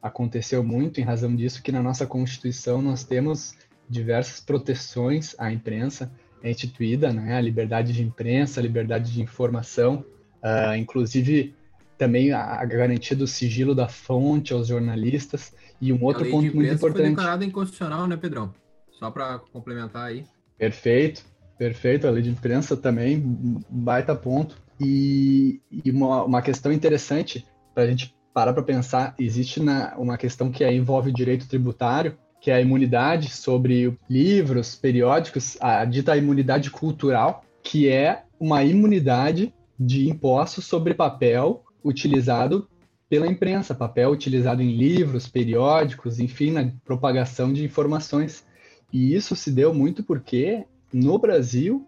[0.00, 3.54] aconteceu muito em razão disso que na nossa Constituição nós temos
[3.88, 6.10] diversas proteções à imprensa
[6.42, 7.36] é instituída, né?
[7.36, 10.04] A liberdade de imprensa, a liberdade de informação,
[10.42, 11.54] uh, inclusive
[12.02, 17.00] também a, garantia do sigilo da fonte aos jornalistas e um outro ponto muito importante.
[17.00, 18.52] Foi declarada inconstitucional, né, Pedrão?
[18.90, 20.24] Só para complementar aí.
[20.58, 21.24] Perfeito.
[21.56, 23.22] Perfeito, a lei de imprensa também,
[23.70, 24.56] baita ponto.
[24.80, 30.18] E, e uma, uma questão interessante para a gente parar para pensar, existe na, uma
[30.18, 36.16] questão que envolve o direito tributário, que é a imunidade sobre livros, periódicos, a dita
[36.16, 42.68] imunidade cultural, que é uma imunidade de impostos sobre papel utilizado
[43.08, 48.44] pela imprensa, papel utilizado em livros, periódicos, enfim, na propagação de informações.
[48.92, 51.86] E isso se deu muito porque no Brasil,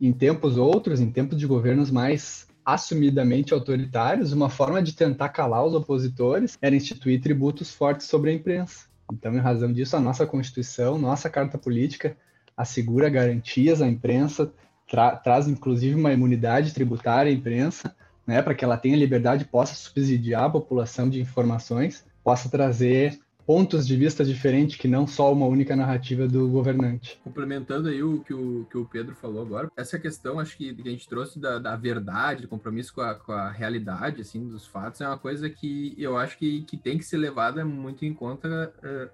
[0.00, 5.64] em tempos outros, em tempos de governos mais assumidamente autoritários, uma forma de tentar calar
[5.64, 8.86] os opositores era instituir tributos fortes sobre a imprensa.
[9.12, 12.16] Então, em razão disso, a nossa Constituição, nossa Carta Política
[12.56, 14.52] assegura garantias à imprensa,
[14.88, 17.94] tra traz inclusive uma imunidade tributária à imprensa,
[18.26, 23.86] né, para que ela tenha liberdade, possa subsidiar a população de informações, possa trazer pontos
[23.86, 27.20] de vista diferentes que não só uma única narrativa do governante.
[27.22, 30.90] Complementando aí o que o, que o Pedro falou agora, essa questão, acho que, a
[30.90, 35.00] gente trouxe da, da verdade, do compromisso com a, com a realidade, assim, dos fatos,
[35.00, 38.74] é uma coisa que eu acho que, que tem que ser levada muito em conta
[38.78, 39.08] uh,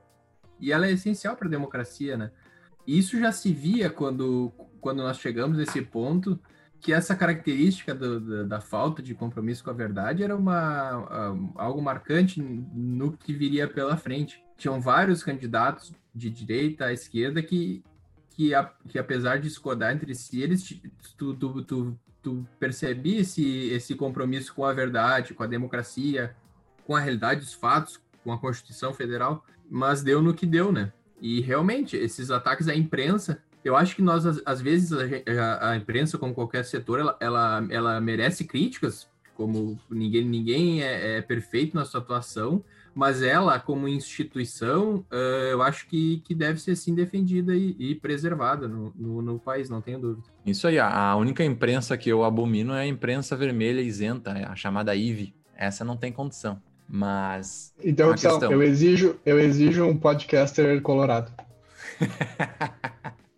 [0.59, 2.31] e ela é essencial para a democracia, né?
[2.87, 6.41] Isso já se via quando, quando nós chegamos nesse ponto
[6.83, 11.53] que essa característica do, da, da, falta de compromisso com a verdade era uma, uh,
[11.55, 14.45] algo marcante no que viria pela frente.
[14.59, 17.85] Tinham vários candidatos de direita à esquerda que,
[18.31, 20.69] que, a, que apesar de discordar entre si, eles
[21.17, 22.47] tu, tu, tu, tu
[23.05, 26.35] esse, esse compromisso com a verdade, com a democracia,
[26.85, 30.93] com a realidade dos fatos, com a Constituição Federal, mas deu no que deu, né?
[31.21, 36.19] E realmente, esses ataques à imprensa, eu acho que nós, às, vezes, a, a, imprensa,
[36.19, 41.85] como qualquer setor, ela, ela, ela merece críticas, como ninguém, ninguém é, é perfeito na
[41.85, 47.55] sua atuação, mas ela, como instituição, uh, eu acho que, que deve ser sim defendida
[47.55, 50.27] e, e preservada no, no, no, país, não tenho dúvida.
[50.45, 54.95] Isso aí, a única imprensa que eu abomino é a imprensa vermelha isenta, a chamada
[54.95, 55.35] IVE.
[55.57, 56.61] Essa não tem condição.
[56.87, 57.73] Mas.
[57.83, 58.53] Então, questão...
[58.53, 61.33] eu, exijo, eu exijo um podcaster colorado.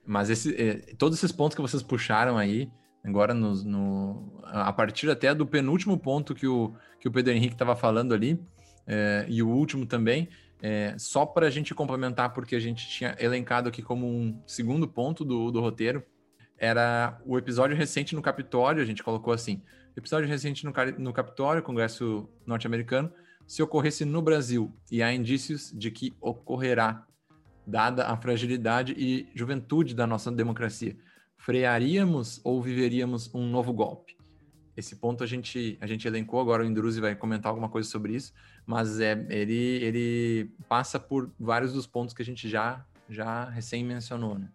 [0.07, 2.71] mas esse, eh, todos esses pontos que vocês puxaram aí,
[3.05, 7.55] agora no, no, a partir até do penúltimo ponto que o, que o Pedro Henrique
[7.55, 8.41] estava falando ali,
[8.87, 10.29] é, e o último também,
[10.63, 14.89] é, só para a gente complementar, porque a gente tinha elencado aqui como um segundo
[14.89, 16.03] ponto do, do roteiro,
[16.57, 19.63] era o episódio recente no Capitólio, a gente colocou assim,
[19.97, 23.13] episódio recente no, no Capitólio, Congresso norte-americano,
[23.47, 27.07] se ocorresse no Brasil, e há indícios de que ocorrerá,
[27.67, 30.97] dada a fragilidade e juventude da nossa democracia,
[31.37, 34.17] frearíamos ou viveríamos um novo golpe?
[34.77, 38.15] Esse ponto a gente, a gente elencou, agora o Indruzi vai comentar alguma coisa sobre
[38.15, 38.33] isso,
[38.67, 43.85] mas é, ele, ele passa por vários dos pontos que a gente já, já recém
[43.85, 44.51] mencionou, né?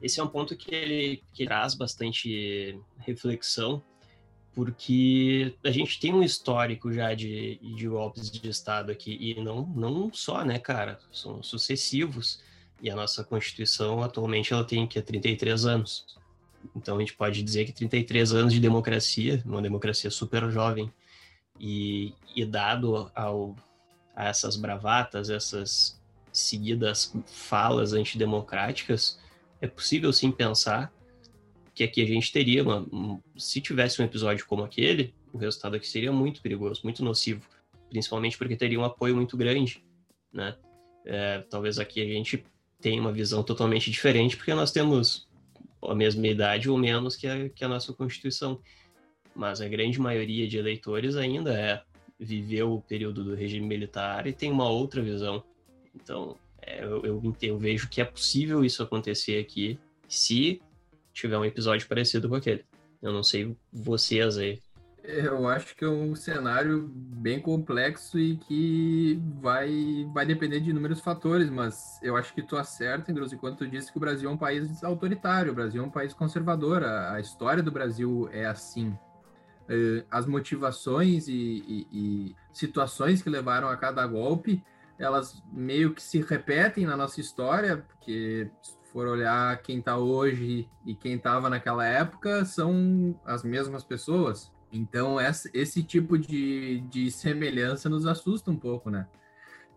[0.00, 3.82] Esse é um ponto que ele que traz bastante reflexão,
[4.54, 9.66] porque a gente tem um histórico já de, de golpes de Estado aqui, e não,
[9.66, 11.00] não só, né, cara?
[11.10, 12.40] São sucessivos,
[12.84, 16.04] e a nossa Constituição atualmente ela tem que 33 anos.
[16.76, 20.92] Então a gente pode dizer que 33 anos de democracia, uma democracia super jovem,
[21.58, 23.56] e, e dado ao,
[24.14, 25.98] a essas bravatas, essas
[26.30, 29.18] seguidas falas antidemocráticas,
[29.62, 30.92] é possível sim pensar
[31.74, 35.74] que aqui a gente teria, uma, um, se tivesse um episódio como aquele, o resultado
[35.74, 37.48] aqui seria muito perigoso, muito nocivo,
[37.88, 39.82] principalmente porque teria um apoio muito grande,
[40.30, 40.54] né?
[41.06, 42.44] É, talvez aqui a gente
[42.84, 45.26] tenha uma visão totalmente diferente, porque nós temos
[45.82, 48.60] a mesma idade ou menos que a, que a nossa Constituição.
[49.34, 51.82] Mas a grande maioria de eleitores ainda é
[52.20, 55.42] viveu o período do regime militar e tem uma outra visão.
[55.94, 60.60] Então, é, eu, eu, eu vejo que é possível isso acontecer aqui se
[61.10, 62.66] tiver um episódio parecido com aquele.
[63.00, 64.60] Eu não sei vocês aí,
[65.04, 71.00] eu acho que é um cenário bem complexo e que vai, vai depender de inúmeros
[71.00, 74.32] fatores, mas eu acho que tu acerta, Andrews, enquanto tu disse que o Brasil é
[74.32, 78.46] um país autoritário, o Brasil é um país conservador, a, a história do Brasil é
[78.46, 78.96] assim.
[79.68, 84.64] É, as motivações e, e, e situações que levaram a cada golpe,
[84.98, 88.50] elas meio que se repetem na nossa história, porque
[88.92, 94.53] for olhar quem está hoje e quem estava naquela época, são as mesmas pessoas.
[94.74, 99.06] Então, essa, esse tipo de, de semelhança nos assusta um pouco, né?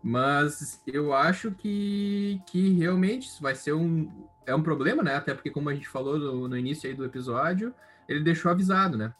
[0.02, 4.10] Mas eu acho que, que realmente isso vai ser um,
[4.44, 5.14] é um problema, né?
[5.14, 7.72] Até porque, como a gente falou no, no início aí do episódio,
[8.08, 9.14] ele deixou avisado, né?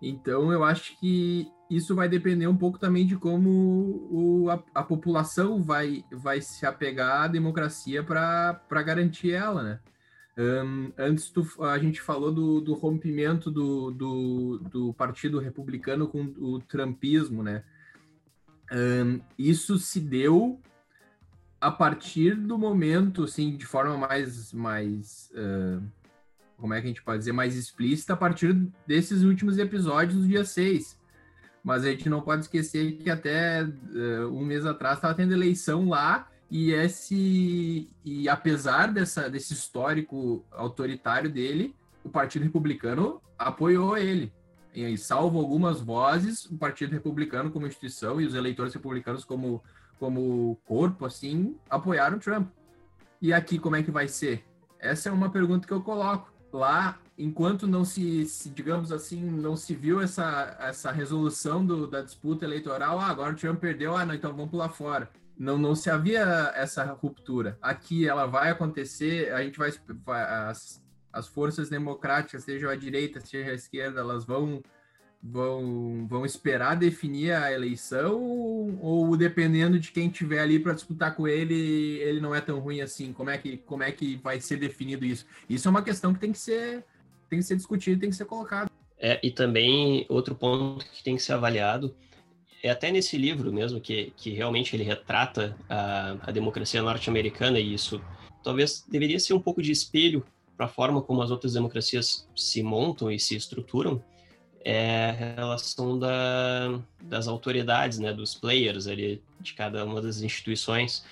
[0.00, 4.82] Então, eu acho que isso vai depender um pouco também de como o, a, a
[4.82, 9.80] população vai, vai se apegar à democracia para garantir ela, né?
[10.36, 16.24] Um, antes tu, a gente falou do, do rompimento do, do, do, Partido Republicano com
[16.38, 17.62] o Trumpismo, né?
[18.72, 20.60] Um, isso se deu
[21.60, 25.80] a partir do momento, assim, de forma mais, mais uh,
[26.58, 28.54] como é que a gente pode dizer, mais explícita, a partir
[28.86, 30.98] desses últimos episódios do dia 6.
[31.62, 35.88] Mas a gente não pode esquecer que até uh, um mês atrás estava tendo eleição
[35.88, 44.32] lá e esse e apesar dessa, desse histórico autoritário dele, o Partido Republicano apoiou ele.
[44.74, 49.62] E salvo algumas vozes, o Partido Republicano como instituição e os eleitores republicanos como
[49.98, 52.48] como corpo assim apoiaram Trump.
[53.22, 54.44] E aqui como é que vai ser?
[54.78, 56.32] Essa é uma pergunta que eu coloco.
[56.52, 62.00] Lá, enquanto não se, se digamos assim, não se viu essa, essa resolução do, da
[62.00, 65.74] disputa eleitoral, ah, agora o Trump perdeu, ah, não, então vamos pular fora não, não
[65.74, 67.58] se havia essa ruptura.
[67.60, 69.72] Aqui ela vai acontecer, a gente vai,
[70.06, 70.82] as,
[71.12, 74.62] as forças democráticas, seja a direita, seja a esquerda, elas vão
[75.26, 81.26] vão vão esperar definir a eleição ou dependendo de quem tiver ali para disputar com
[81.26, 81.54] ele,
[82.00, 83.10] ele não é tão ruim assim.
[83.12, 85.24] Como é que como é que vai ser definido isso?
[85.48, 86.84] Isso é uma questão que tem que ser
[87.30, 88.70] tem que ser discutido, tem que ser colocado.
[88.98, 91.94] É, e também outro ponto que tem que ser avaliado
[92.64, 97.74] é até nesse livro mesmo que, que realmente ele retrata a, a democracia norte-americana e
[97.74, 98.00] isso
[98.42, 100.24] talvez deveria ser um pouco de espelho
[100.56, 104.02] para a forma como as outras democracias se montam e se estruturam
[104.64, 111.04] é a relação da, das autoridades, né, dos players ali de cada uma das instituições,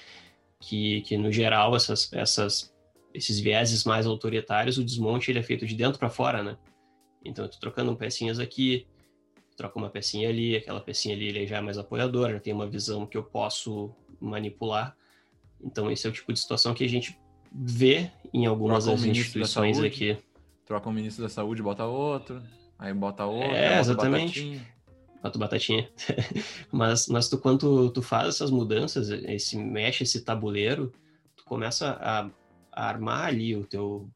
[0.58, 2.74] que, que no geral essas, essas,
[3.12, 6.56] esses vieses mais autoritários, o desmonte ele é feito de dentro para fora, né?
[7.22, 8.86] Então, eu tô trocando pecinhas aqui,
[9.56, 12.66] troca uma pecinha ali, aquela pecinha ali ele já é mais apoiador, já tem uma
[12.66, 14.96] visão que eu posso manipular.
[15.62, 17.18] Então, esse é o tipo de situação que a gente
[17.52, 20.16] vê em algumas das instituições aqui.
[20.64, 22.42] Troca um ministro da saúde, bota outro,
[22.78, 24.60] aí bota outro, é, exatamente.
[25.22, 25.88] Bota batatinha.
[26.72, 30.92] mas, mas tu, quando tu faz essas mudanças, esse, mexe esse tabuleiro,
[31.36, 32.28] tu começa a,
[32.72, 34.10] a armar ali o teu,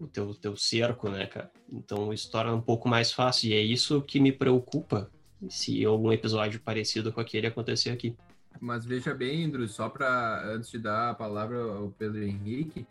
[0.00, 1.50] o teu, teu cerco, né, cara?
[1.70, 3.50] Então isso torna um pouco mais fácil.
[3.50, 5.10] E é isso que me preocupa
[5.48, 8.16] se algum episódio parecido com aquele acontecer aqui.
[8.60, 12.86] Mas veja bem, Andrew, só para antes de dar a palavra ao Pedro Henrique,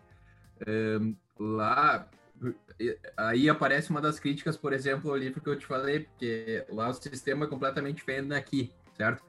[0.66, 0.99] é,
[1.39, 2.08] lá
[3.16, 6.89] aí aparece uma das críticas, por exemplo, ao livro que eu te falei, porque lá
[6.89, 9.24] o sistema é completamente diferente daqui, certo?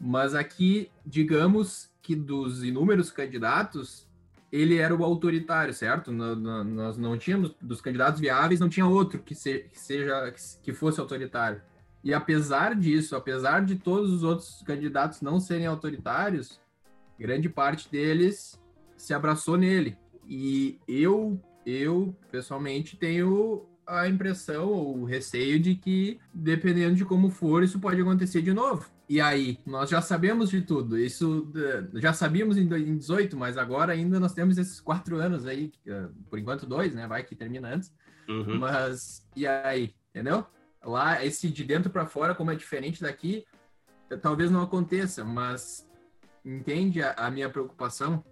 [0.00, 4.06] Mas aqui, digamos que dos inúmeros candidatos,
[4.54, 6.12] ele era o autoritário, certo?
[6.12, 10.32] nós não tínhamos, dos candidatos viáveis, não tinha outro que, se, que seja
[10.62, 11.60] que fosse autoritário.
[12.04, 16.60] E apesar disso, apesar de todos os outros candidatos não serem autoritários,
[17.18, 18.56] grande parte deles
[18.96, 19.98] se abraçou nele.
[20.24, 27.30] E eu, eu pessoalmente tenho a impressão ou o receio de que, dependendo de como
[27.30, 28.90] for, isso pode acontecer de novo.
[29.08, 30.98] E aí, nós já sabemos de tudo.
[30.98, 31.52] Isso
[31.94, 36.38] já sabíamos em 2018, mas agora ainda nós temos esses quatro anos aí, eh, por
[36.38, 37.06] enquanto dois, né?
[37.06, 37.92] Vai que termina antes.
[38.28, 38.58] Uhum.
[38.58, 40.46] Mas e aí, entendeu?
[40.82, 43.44] Lá, esse de dentro para fora, como é diferente daqui,
[44.20, 45.88] talvez não aconteça, mas
[46.44, 48.24] entende a, a, minha preocupação?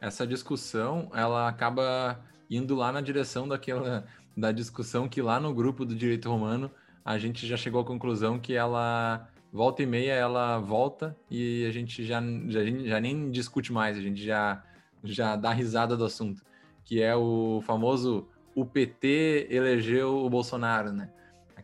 [0.00, 2.20] Essa discussão, ela acaba
[2.50, 4.06] indo lá na direção daquela
[4.36, 6.70] da discussão que lá no grupo do direito romano
[7.04, 11.70] a gente já chegou à conclusão que ela volta e meia ela volta e a
[11.70, 14.62] gente já, já, já nem discute mais, a gente já,
[15.02, 16.42] já dá risada do assunto,
[16.84, 21.10] que é o famoso o PT elegeu o Bolsonaro, né?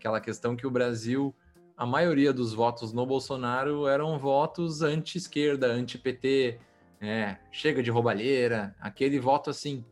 [0.01, 1.35] aquela questão que o Brasil,
[1.77, 6.59] a maioria dos votos no Bolsonaro eram votos anti-esquerda, anti-PT,
[7.03, 9.85] é, chega de roubalheira, aquele voto assim.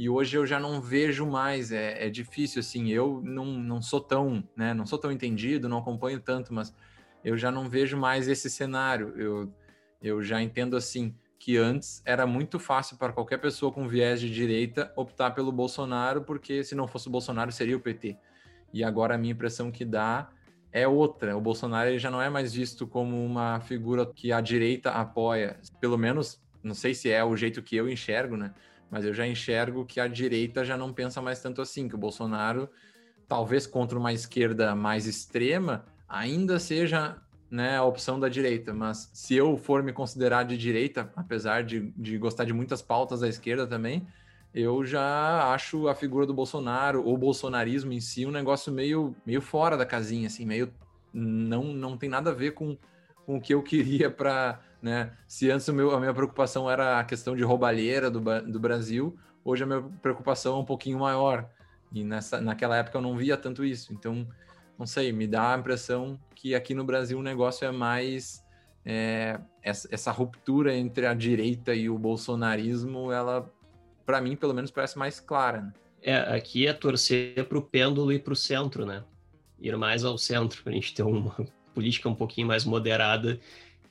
[0.00, 2.88] E hoje eu já não vejo mais, é, é difícil assim.
[2.88, 6.74] Eu não, não sou tão, né, não sou tão entendido, não acompanho tanto, mas
[7.22, 9.12] eu já não vejo mais esse cenário.
[9.14, 9.54] Eu,
[10.00, 14.32] eu já entendo assim que antes era muito fácil para qualquer pessoa com viés de
[14.32, 18.16] direita optar pelo Bolsonaro, porque se não fosse o Bolsonaro seria o PT.
[18.72, 20.30] E agora a minha impressão que dá
[20.72, 21.36] é outra.
[21.36, 25.60] O Bolsonaro já não é mais visto como uma figura que a direita apoia.
[25.78, 28.54] Pelo menos, não sei se é o jeito que eu enxergo, né?
[28.90, 31.98] Mas eu já enxergo que a direita já não pensa mais tanto assim, que o
[31.98, 32.68] Bolsonaro,
[33.28, 37.16] talvez contra uma esquerda mais extrema, ainda seja
[37.50, 38.72] né, a opção da direita.
[38.74, 43.20] Mas se eu for me considerar de direita, apesar de, de gostar de muitas pautas
[43.20, 44.06] da esquerda também,
[44.52, 49.14] eu já acho a figura do Bolsonaro, ou o bolsonarismo em si, um negócio meio,
[49.24, 50.72] meio fora da casinha, assim, meio.
[51.12, 52.76] Não, não tem nada a ver com,
[53.26, 54.60] com o que eu queria para.
[54.82, 55.12] Né?
[55.26, 59.62] Se antes meu, a minha preocupação era a questão de roubalheira do, do Brasil, hoje
[59.62, 61.48] a minha preocupação é um pouquinho maior.
[61.92, 63.92] E nessa, naquela época eu não via tanto isso.
[63.92, 64.26] Então,
[64.78, 68.44] não sei, me dá a impressão que aqui no Brasil o negócio é mais.
[68.82, 73.46] É, essa, essa ruptura entre a direita e o bolsonarismo, ela
[74.10, 75.60] para mim, pelo menos, parece mais clara.
[75.60, 75.72] Né?
[76.02, 79.04] É, aqui é torcer para o pêndulo e para o centro, né?
[79.60, 81.36] Ir mais ao centro, para a gente ter uma
[81.72, 83.38] política um pouquinho mais moderada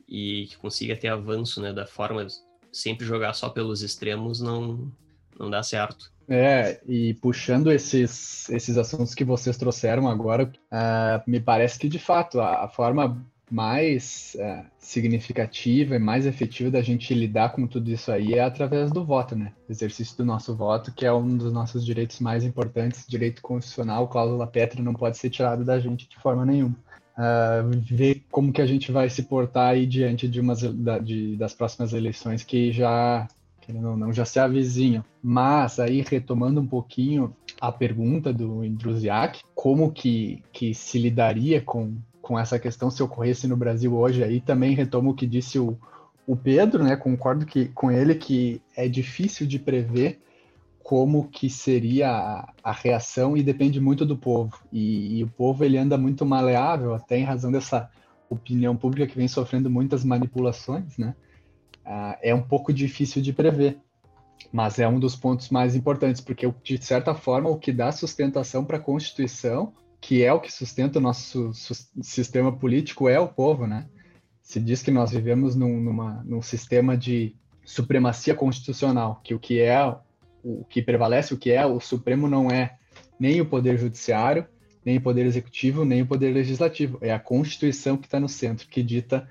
[0.09, 1.71] e que consiga ter avanço, né?
[1.71, 2.25] Da forma
[2.71, 4.91] sempre jogar só pelos extremos não,
[5.39, 6.11] não dá certo.
[6.27, 11.97] É, e puxando esses, esses assuntos que vocês trouxeram agora, uh, me parece que de
[11.97, 17.89] fato a, a forma mais é, significativa e mais efetiva da gente lidar com tudo
[17.89, 19.53] isso aí é através do voto, né?
[19.67, 24.07] O exercício do nosso voto, que é um dos nossos direitos mais importantes, direito constitucional,
[24.07, 26.75] cláusula pétrea, não pode ser tirado da gente de forma nenhuma.
[27.19, 31.35] Uh, ver como que a gente vai se portar aí diante de umas da, de,
[31.35, 33.27] das próximas eleições que já
[33.67, 35.03] não, não já se avizinham.
[35.21, 41.93] Mas aí retomando um pouquinho a pergunta do Indruziak, como que, que se lidaria com
[42.29, 44.23] com essa questão se ocorresse no Brasil hoje.
[44.23, 45.75] Aí também retomo o que disse o,
[46.27, 46.95] o Pedro, né?
[46.95, 50.19] Concordo que, com ele que é difícil de prever
[50.89, 54.57] como que seria a, reação e depende muito do povo.
[54.73, 57.91] E, e, o povo ele anda muito maleável, até em razão dessa
[58.27, 61.15] opinião pública que vem sofrendo muitas manipulações, né?
[61.85, 63.77] Ah, é um pouco difícil de prever,
[64.51, 68.65] mas é um dos pontos mais importantes, porque de certa forma o que dá sustentação
[68.65, 69.71] para a Constituição
[70.01, 71.51] que é o que sustenta o nosso
[72.01, 73.87] sistema político é o povo, né?
[74.41, 79.59] Se diz que nós vivemos num, numa, num sistema de supremacia constitucional, que o que
[79.59, 79.75] é
[80.43, 82.75] o que prevalece, o que é o Supremo não é
[83.19, 84.45] nem o poder judiciário,
[84.83, 86.97] nem o poder executivo, nem o poder legislativo.
[87.01, 89.29] É a Constituição que está no centro, que dita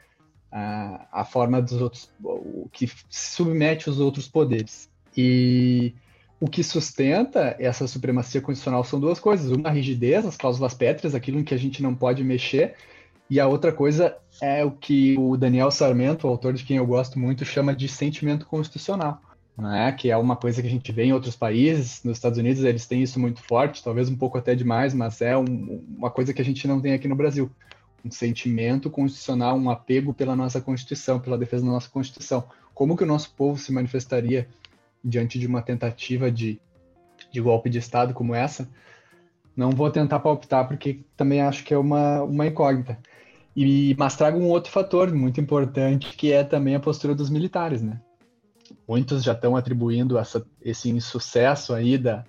[0.53, 4.91] a, a forma dos outros, o que submete os outros poderes.
[5.17, 5.95] E
[6.41, 11.15] o que sustenta essa supremacia constitucional são duas coisas: uma, a rigidez, as cláusulas pétreas,
[11.15, 12.77] aquilo em que a gente não pode mexer,
[13.29, 17.19] e a outra coisa é o que o Daniel Sarmento, autor de quem eu gosto
[17.19, 19.21] muito, chama de sentimento constitucional,
[19.59, 19.93] né?
[19.93, 22.03] que é uma coisa que a gente vê em outros países.
[22.05, 25.37] Nos Estados Unidos eles têm isso muito forte, talvez um pouco até demais, mas é
[25.37, 27.51] um, uma coisa que a gente não tem aqui no Brasil.
[28.05, 32.45] Um sentimento constitucional, um apego pela nossa Constituição, pela defesa da nossa Constituição.
[32.73, 34.49] Como que o nosso povo se manifestaria
[35.05, 36.61] diante de uma tentativa de,
[37.33, 38.69] de golpe de Estado como essa?
[39.57, 42.97] Não vou tentar palpitar, porque também acho que é uma, uma incógnita.
[43.57, 47.83] E, mas trago um outro fator muito importante, que é também a postura dos militares,
[47.83, 48.01] né?
[48.89, 52.25] Muitos já estão atribuindo essa, esse insucesso aí da,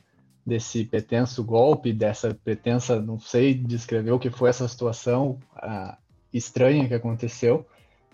[0.45, 5.39] desse pretenso golpe, dessa pretensa, não sei descrever o que foi essa situação
[6.33, 7.65] estranha que aconteceu,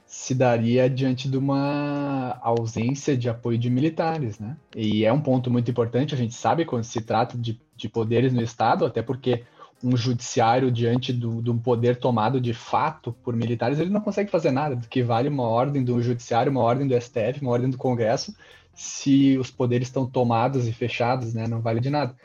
[0.05, 4.55] se daria diante de uma ausência de apoio de militares, né?
[4.75, 8.31] E é um ponto muito importante, a gente sabe quando se trata de, de poderes
[8.31, 9.43] no Estado, até porque
[9.83, 14.31] um judiciário diante do, de um poder tomado de fato por militares, ele não consegue
[14.31, 17.69] fazer nada, do que vale uma ordem do judiciário, uma ordem do STF, uma ordem
[17.69, 18.35] do Congresso,
[18.73, 22.15] se os poderes estão tomados e fechados, né, não vale de nada.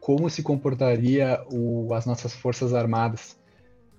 [0.00, 3.36] Como se comportaria o, as nossas forças armadas?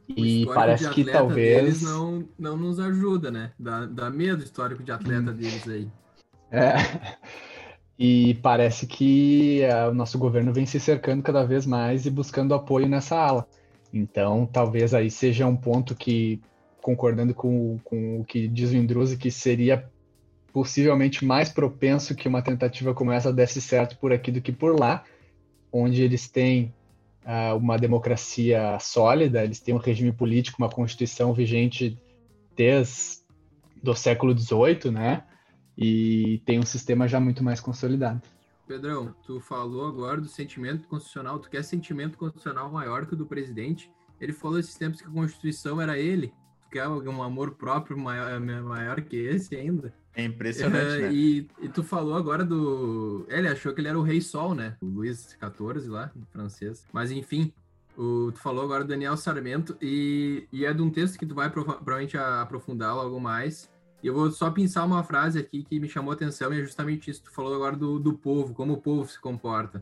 [0.08, 3.52] E parece que talvez não, não nos ajuda, né?
[3.60, 5.36] Dá, dá medo o histórico de atleta hum.
[5.36, 5.90] deles aí.
[6.50, 6.76] É.
[7.98, 12.54] E parece que uh, o nosso governo vem se cercando cada vez mais e buscando
[12.54, 13.48] apoio nessa ala.
[13.92, 16.40] Então, talvez aí seja um ponto que,
[16.82, 19.90] concordando com, com o que diz o Indruzi, que seria
[20.54, 24.80] possivelmente mais propenso que uma tentativa como essa desse certo por aqui do que por
[24.80, 25.04] lá,
[25.72, 26.74] onde eles têm
[27.26, 31.98] uh, uma democracia sólida, eles têm um regime político, uma constituição vigente
[32.56, 33.26] desde
[33.82, 35.24] do século XVIII, né?
[35.78, 38.22] E tem um sistema já muito mais consolidado.
[38.68, 43.26] Pedrão, tu falou agora do sentimento constitucional, tu quer sentimento constitucional maior que o do
[43.26, 43.90] presidente?
[44.20, 46.34] Ele falou esses tempos que a Constituição era ele.
[46.64, 49.94] Tu quer um amor próprio maior, maior que esse ainda?
[50.14, 51.14] É impressionante, é, né?
[51.14, 53.26] E, e, tu falou agora do...
[53.30, 54.76] Ele achou que ele era o Rei Sol, né?
[54.82, 56.86] O Luís XIV lá, em francês.
[56.92, 57.54] Mas enfim,
[57.96, 61.36] o, tu falou agora do Daniel Sarmento e, e é de um texto que tu
[61.36, 63.70] vai provavelmente aprofundar logo mais
[64.04, 66.64] e eu vou só pensar uma frase aqui que me chamou a atenção e é
[66.64, 67.24] justamente isso.
[67.24, 69.82] Tu falou agora do, do povo, como o povo se comporta.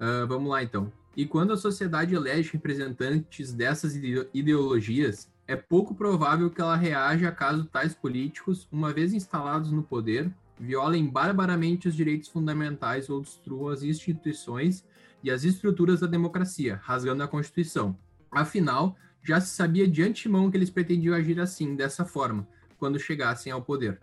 [0.00, 0.92] Uh, vamos lá, então.
[1.16, 3.96] E quando a sociedade elege representantes dessas
[4.32, 10.30] ideologias, é pouco provável que ela reaja caso tais políticos, uma vez instalados no poder,
[10.58, 14.84] violem barbaramente os direitos fundamentais ou destruam as instituições
[15.22, 17.96] e as estruturas da democracia, rasgando a Constituição.
[18.30, 22.46] Afinal, já se sabia de antemão que eles pretendiam agir assim, dessa forma,
[22.78, 23.98] quando chegassem ao poder.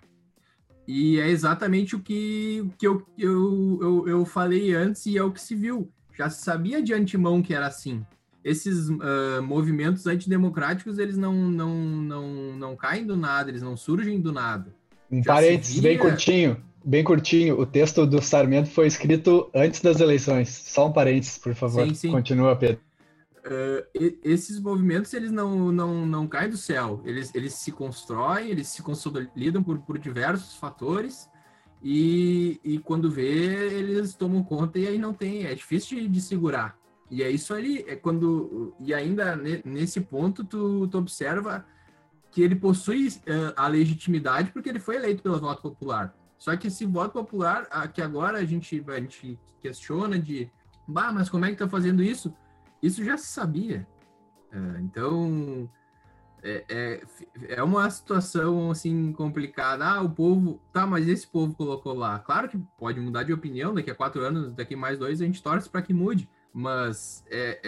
[0.88, 5.32] E é exatamente o que, que eu, eu, eu, eu falei antes e é o
[5.32, 5.90] que se viu.
[6.16, 8.06] Já se sabia de antemão que era assim.
[8.44, 14.22] Esses uh, movimentos antidemocráticos, eles não, não, não, não caem do nada, eles não surgem
[14.22, 14.72] do nada.
[15.12, 15.90] Um Já parênteses via...
[15.90, 17.60] bem curtinho, bem curtinho.
[17.60, 20.50] O texto do Sarmento foi escrito antes das eleições.
[20.50, 21.88] Só um parênteses, por favor.
[21.88, 22.12] Sim, sim.
[22.12, 22.80] Continua, Pedro.
[23.46, 28.70] Uh, esses movimentos eles não, não, não caem do céu, eles, eles se constroem, eles
[28.70, 31.30] se consolidam por, por diversos fatores
[31.84, 36.22] e, e quando vê eles tomam conta e aí não tem, é difícil de, de
[36.22, 36.76] segurar.
[37.12, 41.64] E é isso ali, é quando e ainda nesse ponto tu, tu observa
[42.32, 46.16] que ele possui uh, a legitimidade porque ele foi eleito pelo voto popular.
[46.38, 50.52] Só que esse voto popular, que agora a gente, a gente questiona de,
[50.88, 52.34] bah, mas como é que tá fazendo isso?
[52.86, 53.88] Isso já se sabia.
[54.52, 55.68] É, então,
[56.44, 57.02] é, é,
[57.56, 59.84] é, uma situação assim complicada.
[59.84, 60.62] Ah, o povo.
[60.72, 62.20] Tá, mas esse povo colocou lá.
[62.20, 65.42] Claro que pode mudar de opinião daqui a quatro anos, daqui mais dois, a gente
[65.42, 66.30] torce para que mude.
[66.54, 67.60] Mas é,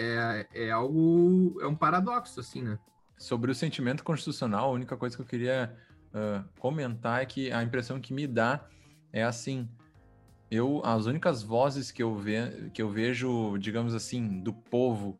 [0.54, 1.58] é, é algo.
[1.60, 2.78] É um paradoxo, assim, né?
[3.18, 5.76] Sobre o sentimento constitucional, a única coisa que eu queria
[6.14, 8.64] uh, comentar é que a impressão que me dá
[9.12, 9.68] é assim
[10.50, 15.18] eu as únicas vozes que eu, ve, que eu vejo, digamos assim, do povo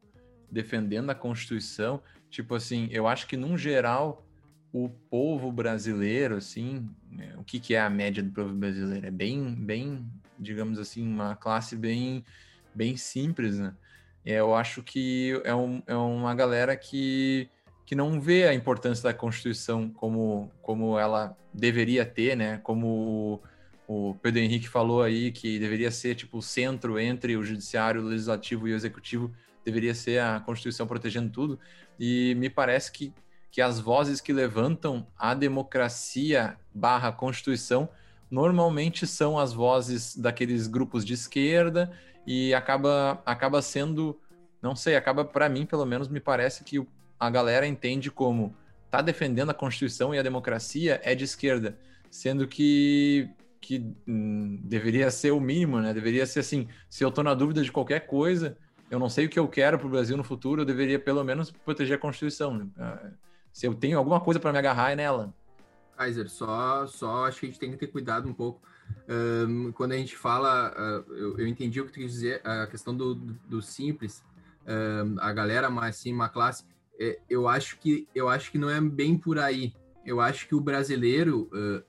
[0.51, 2.01] defendendo a Constituição,
[2.31, 4.25] tipo assim, eu acho que num geral
[4.73, 9.07] o povo brasileiro, assim, né, o que, que é a média do povo brasileiro?
[9.07, 10.07] É bem, bem,
[10.39, 12.25] digamos assim, uma classe bem,
[12.75, 13.75] bem simples, né?
[14.25, 17.49] Eu acho que é, um, é uma galera que,
[17.87, 22.59] que não vê a importância da Constituição como, como ela deveria ter, né?
[22.59, 23.41] Como
[23.89, 28.05] o, Pedro Henrique falou aí, que deveria ser tipo o centro entre o judiciário, o
[28.05, 29.33] legislativo e o executivo,
[29.65, 31.59] deveria ser a Constituição protegendo tudo.
[31.99, 33.15] E me parece que,
[33.51, 37.89] que as vozes que levantam a democracia barra Constituição
[38.31, 41.91] normalmente são as vozes daqueles grupos de esquerda
[42.27, 44.21] e acaba, acaba sendo,
[44.61, 46.87] não sei, acaba para mim, pelo menos, me parece que
[47.19, 48.55] a galera entende como
[48.91, 51.79] tá defendendo a Constituição e a democracia é de esquerda,
[52.11, 53.31] sendo que
[53.61, 55.93] que hum, deveria ser o mínimo, né?
[55.93, 58.57] Deveria ser assim, se eu tô na dúvida de qualquer coisa,
[58.91, 61.23] eu não sei o que eu quero para o Brasil no futuro, eu deveria pelo
[61.25, 62.57] menos proteger a Constituição.
[62.57, 62.69] Né?
[62.79, 63.11] Ah,
[63.53, 65.35] se eu tenho alguma coisa para me agarrar é nela.
[65.97, 68.63] Kaiser, só, só acho que a gente tem que ter cuidado um pouco.
[69.09, 72.67] Um, quando a gente fala, uh, eu, eu, entendi o que tu quis dizer, a
[72.67, 74.23] questão do, do, do simples,
[74.67, 76.65] um, a galera mais sim, uma classe,
[76.99, 79.75] é, eu acho que eu acho que não é bem por aí.
[80.05, 81.83] Eu acho que o brasileiro uh,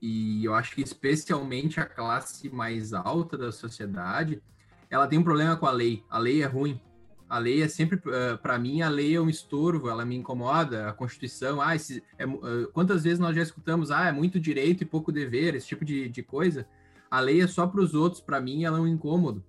[0.00, 4.42] e eu acho que especialmente a classe mais alta da sociedade,
[4.90, 6.04] ela tem um problema com a lei.
[6.08, 6.80] A lei é ruim.
[7.28, 10.88] A lei é sempre, uh, para mim, a lei é um estorvo, ela me incomoda.
[10.88, 14.82] A Constituição, ah, esse, é, uh, quantas vezes nós já escutamos, ah, é muito direito
[14.82, 16.66] e pouco dever, esse tipo de, de coisa.
[17.10, 19.42] A lei é só para os outros, para mim, ela é um incômodo.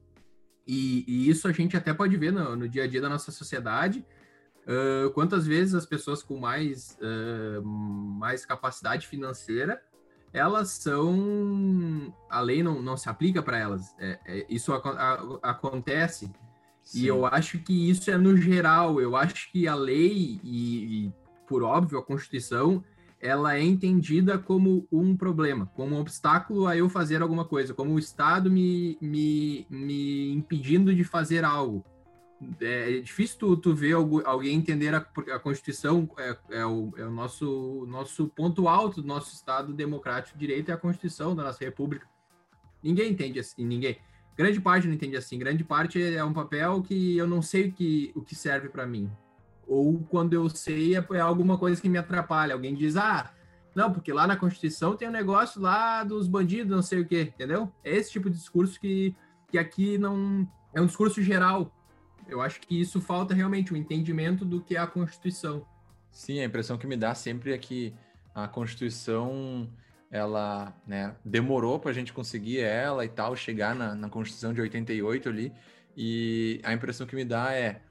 [0.66, 3.32] E, e, isso a gente até pode ver no, no dia a dia da nossa
[3.32, 4.06] sociedade.
[4.66, 6.98] Uh, quantas vezes as pessoas com mais,
[7.84, 9.80] mais capacidade financeira
[10.36, 12.13] elas são.
[12.29, 13.95] A lei não, não se aplica para elas.
[13.97, 16.29] É, é, isso a, a, acontece.
[16.83, 17.01] Sim.
[17.01, 18.99] E eu acho que isso é no geral.
[18.99, 21.13] Eu acho que a lei, e, e,
[21.47, 22.83] por óbvio, a Constituição,
[23.19, 27.93] ela é entendida como um problema, como um obstáculo a eu fazer alguma coisa, como
[27.93, 31.83] o Estado me, me, me impedindo de fazer algo
[32.62, 34.98] é difícil tu, tu ver alguém entender a,
[35.34, 40.38] a Constituição é, é, o, é o nosso, nosso ponto alto do nosso Estado democrático
[40.38, 42.08] de direito é a Constituição da nossa República.
[42.84, 43.98] Ninguém entende assim, ninguém.
[44.38, 45.39] Grande parte não entende assim.
[45.39, 48.86] Grande parte é um papel que eu não sei o que, o que serve para
[48.86, 49.10] mim.
[49.68, 52.54] Ou quando eu sei é, é alguma coisa que me atrapalha.
[52.54, 53.32] Alguém diz, ah,
[53.74, 57.34] não, porque lá na Constituição tem um negócio lá dos bandidos, não sei o quê,
[57.34, 57.72] entendeu?
[57.84, 59.16] É esse tipo de discurso que,
[59.50, 60.48] que aqui não.
[60.74, 61.74] É um discurso geral
[62.28, 65.65] eu acho que isso falta realmente o um entendimento do que é a Constituição.
[66.11, 67.93] Sim, a impressão que me dá sempre é que
[68.34, 69.69] a Constituição
[70.11, 74.61] ela né, demorou para a gente conseguir ela e tal, chegar na, na Constituição de
[74.61, 75.51] 88 ali,
[75.97, 77.82] e a impressão que me dá é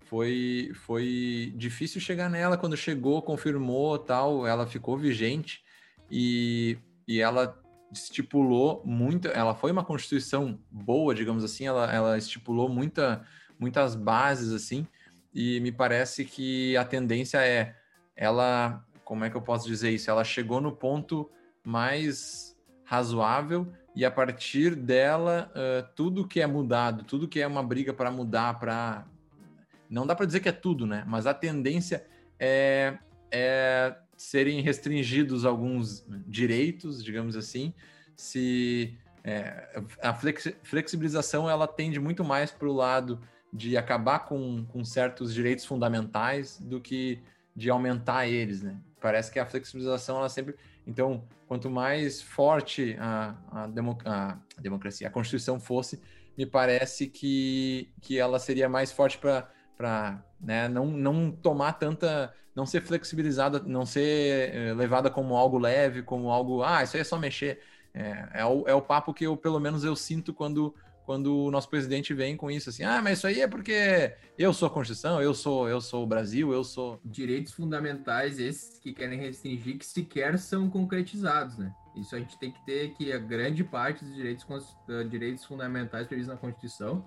[0.00, 5.62] foi, foi difícil chegar nela, quando chegou, confirmou tal, ela ficou vigente
[6.10, 6.76] e,
[7.06, 7.58] e ela
[7.92, 13.24] estipulou muito, ela foi uma Constituição boa, digamos assim, ela, ela estipulou muita
[13.60, 14.86] muitas bases assim,
[15.32, 17.76] e me parece que a tendência é
[18.16, 20.10] ela, como é que eu posso dizer isso?
[20.10, 21.30] Ela chegou no ponto
[21.62, 27.62] mais razoável e a partir dela uh, tudo que é mudado, tudo que é uma
[27.62, 29.06] briga para mudar, para
[29.88, 31.04] não dá para dizer que é tudo, né?
[31.06, 32.06] Mas a tendência
[32.38, 32.96] é,
[33.30, 37.74] é serem restringidos alguns direitos, digamos assim,
[38.14, 40.14] se é, a
[40.62, 43.20] flexibilização ela tende muito mais para o lado
[43.52, 47.20] de acabar com, com certos direitos fundamentais do que
[47.54, 48.76] de aumentar eles, né?
[49.00, 50.54] Parece que a flexibilização, ela sempre...
[50.86, 56.00] Então, quanto mais forte a, a, a democracia, a Constituição fosse,
[56.36, 62.32] me parece que, que ela seria mais forte para né, não, não tomar tanta...
[62.54, 66.62] não ser flexibilizada, não ser eh, levada como algo leve, como algo...
[66.62, 67.60] Ah, isso aí é só mexer.
[67.92, 70.74] É, é, o, é o papo que eu, pelo menos, eu sinto quando
[71.04, 74.52] quando o nosso presidente vem com isso assim, ah, mas isso aí é porque eu
[74.52, 78.92] sou a Constituição, eu sou, eu sou o Brasil, eu sou direitos fundamentais esses que
[78.92, 81.72] querem restringir que sequer são concretizados, né?
[81.96, 84.46] Isso a gente tem que ter que a grande parte dos direitos,
[85.08, 87.04] direitos fundamentais previstos na Constituição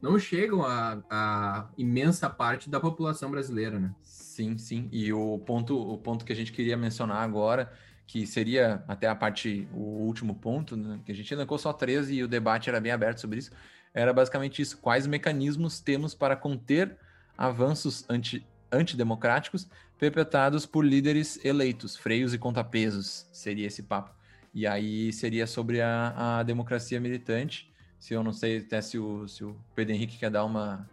[0.00, 3.94] não chegam a, a, imensa parte da população brasileira, né?
[4.02, 4.88] Sim, sim.
[4.92, 7.72] E o ponto, o ponto que a gente queria mencionar agora
[8.06, 12.14] que seria até a parte, o último ponto, né, que a gente elencou só 13
[12.14, 13.50] e o debate era bem aberto sobre isso,
[13.92, 14.78] era basicamente isso.
[14.78, 16.96] Quais mecanismos temos para conter
[17.36, 24.12] avanços anti, antidemocráticos perpetrados por líderes eleitos, freios e contrapesos, seria esse papo.
[24.52, 27.72] E aí seria sobre a, a democracia militante.
[27.98, 30.88] Se eu não sei até se o, se o Pedro Henrique quer dar uma.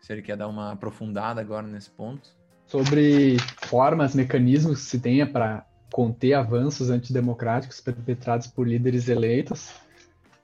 [0.00, 2.28] Se ele quer dar uma aprofundada agora nesse ponto.
[2.66, 9.70] Sobre formas, mecanismos que se tenha para conter avanços antidemocráticos perpetrados por líderes eleitos,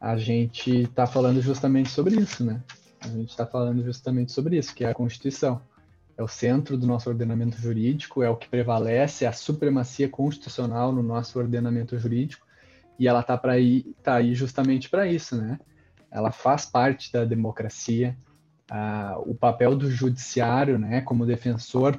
[0.01, 2.63] a gente está falando justamente sobre isso, né?
[3.01, 5.61] A gente está falando justamente sobre isso, que é a Constituição.
[6.17, 10.93] É o centro do nosso ordenamento jurídico, é o que prevalece, é a supremacia constitucional
[10.93, 12.47] no nosso ordenamento jurídico,
[12.97, 15.59] e ela está tá aí justamente para isso, né?
[16.13, 18.17] Ela faz parte da democracia,
[18.71, 21.99] ah, o papel do judiciário, né, como defensor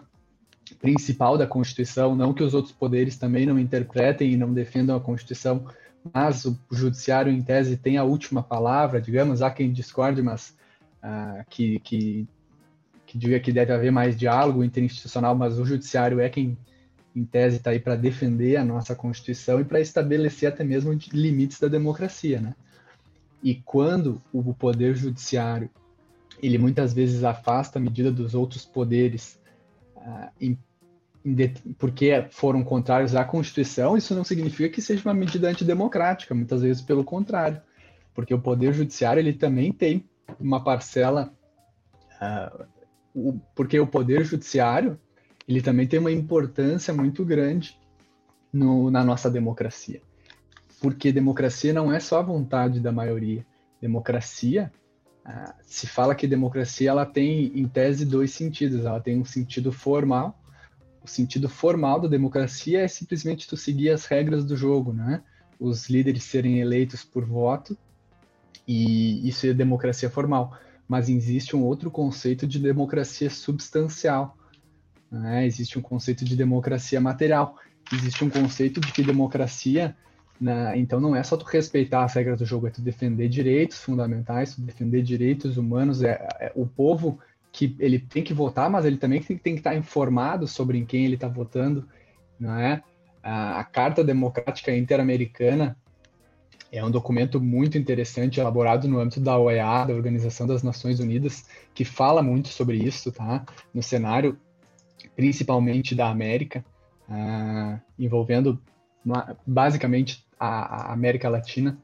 [0.76, 5.01] principal da Constituição, não que os outros poderes também não interpretem e não defendam a
[5.01, 5.65] Constituição,
[6.13, 10.55] mas o judiciário, em tese, tem a última palavra, digamos, há quem discorde, mas
[11.03, 12.28] uh, que, que,
[13.05, 16.57] que diga que deve haver mais diálogo interinstitucional, mas o judiciário é quem,
[17.15, 21.59] em tese, está aí para defender a nossa Constituição e para estabelecer até mesmo limites
[21.59, 22.55] da democracia, né?
[23.43, 25.69] E quando o poder judiciário,
[26.41, 29.39] ele muitas vezes afasta a medida dos outros poderes,
[30.39, 30.58] em
[31.78, 36.82] porque foram contrários à Constituição, isso não significa que seja uma medida antidemocrática, muitas vezes
[36.82, 37.62] pelo contrário,
[38.14, 40.04] porque o Poder Judiciário ele também tem
[40.39, 41.32] uma parcela,
[42.20, 42.66] uh,
[43.14, 44.99] o, porque o Poder Judiciário
[45.47, 47.80] ele também tem uma importância muito grande
[48.52, 50.02] no, na nossa democracia,
[50.82, 53.45] porque democracia não é só a vontade da maioria,
[53.80, 54.72] democracia
[55.26, 59.72] uh, se fala que democracia ela tem em tese dois sentidos, ela tem um sentido
[59.72, 60.41] formal
[61.03, 65.24] o sentido formal da democracia é simplesmente tu seguir as regras do jogo, né?
[65.59, 67.78] Os líderes serem eleitos por voto
[68.67, 70.55] e isso é democracia formal.
[70.88, 74.38] Mas existe um outro conceito de democracia substancial.
[75.09, 75.45] Né?
[75.45, 77.57] Existe um conceito de democracia material.
[77.91, 79.95] Existe um conceito de que democracia,
[80.42, 80.76] né?
[80.76, 84.56] então não é só tu respeitar as regras do jogo, é tu defender direitos fundamentais,
[84.56, 86.02] tu defender direitos humanos.
[86.02, 87.20] É, é o povo
[87.52, 90.86] que ele tem que votar, mas ele também tem, tem que estar informado sobre em
[90.86, 91.88] quem ele está votando,
[92.39, 92.82] não é?
[93.22, 95.78] A, a Carta Democrática Interamericana
[96.72, 101.46] é um documento muito interessante, elaborado no âmbito da OEA, da Organização das Nações Unidas,
[101.76, 103.46] que fala muito sobre isso, tá?
[103.74, 104.39] No cenário,
[105.16, 106.66] principalmente da América,
[107.10, 108.60] uh, envolvendo
[109.46, 111.78] basicamente a, a América Latina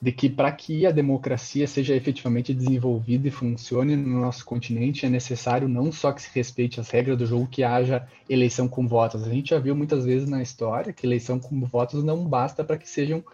[0.00, 5.08] de que para que a democracia seja efetivamente desenvolvida e funcione no nosso continente é
[5.08, 9.22] necessário não só que se respeite as regras do jogo, que haja eleição com votos.
[9.22, 12.76] A gente já viu muitas vezes na história que eleição com votos não basta para
[12.76, 13.24] que sejam,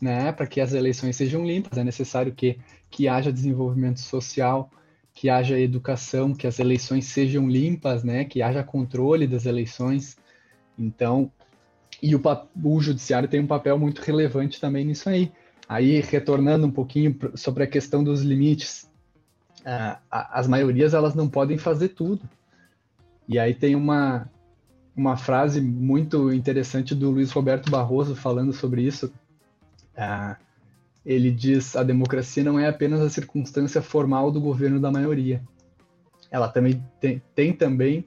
[0.00, 1.76] né, para que as eleições sejam limpas.
[1.76, 2.58] É necessário que
[2.90, 4.70] que haja desenvolvimento social,
[5.12, 10.16] que haja educação, que as eleições sejam limpas, né, que haja controle das eleições.
[10.78, 11.30] Então,
[12.08, 12.22] e o,
[12.62, 15.32] o judiciário tem um papel muito relevante também nisso aí
[15.68, 18.88] Aí, retornando um pouquinho sobre a questão dos limites,
[19.60, 22.22] uh, as maiorias elas não podem fazer tudo.
[23.26, 24.28] E aí tem uma,
[24.94, 29.06] uma frase muito interessante do Luiz Roberto Barroso falando sobre isso.
[29.96, 30.36] Uh,
[31.04, 35.42] ele diz: a democracia não é apenas a circunstância formal do governo da maioria.
[36.30, 38.04] Ela também tem, tem também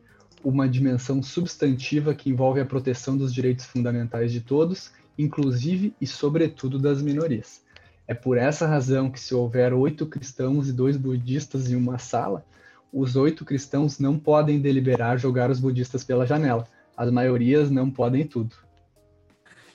[0.50, 6.78] uma dimensão substantiva que envolve a proteção dos direitos fundamentais de todos inclusive e sobretudo
[6.78, 7.66] das minorias.
[8.08, 12.46] É por essa razão que, se houver oito cristãos e dois budistas em uma sala,
[12.94, 16.66] os oito cristãos não podem deliberar jogar os budistas pela janela.
[16.96, 18.56] As maiorias não podem tudo.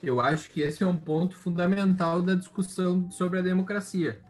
[0.03, 4.21] Eu acho que esse é um ponto fundamental da discussão sobre a democracia.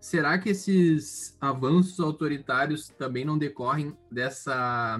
[0.00, 4.98] Será que esses avanços autoritários também não decorrem dessa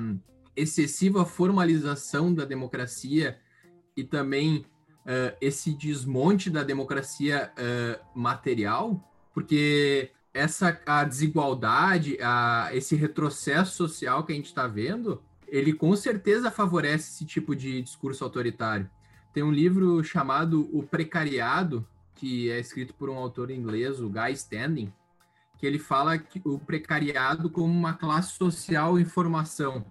[0.58, 3.38] excessiva formalização da democracia
[3.96, 9.02] e também uh, esse desmonte da democracia uh, material,
[9.32, 15.94] porque essa a desigualdade, a, esse retrocesso social que a gente está vendo, ele com
[15.96, 18.88] certeza favorece esse tipo de discurso autoritário.
[19.32, 24.32] Tem um livro chamado O Precariado, que é escrito por um autor inglês, o Guy
[24.32, 24.92] Standing,
[25.58, 29.84] que ele fala que o precariado como uma classe social em formação,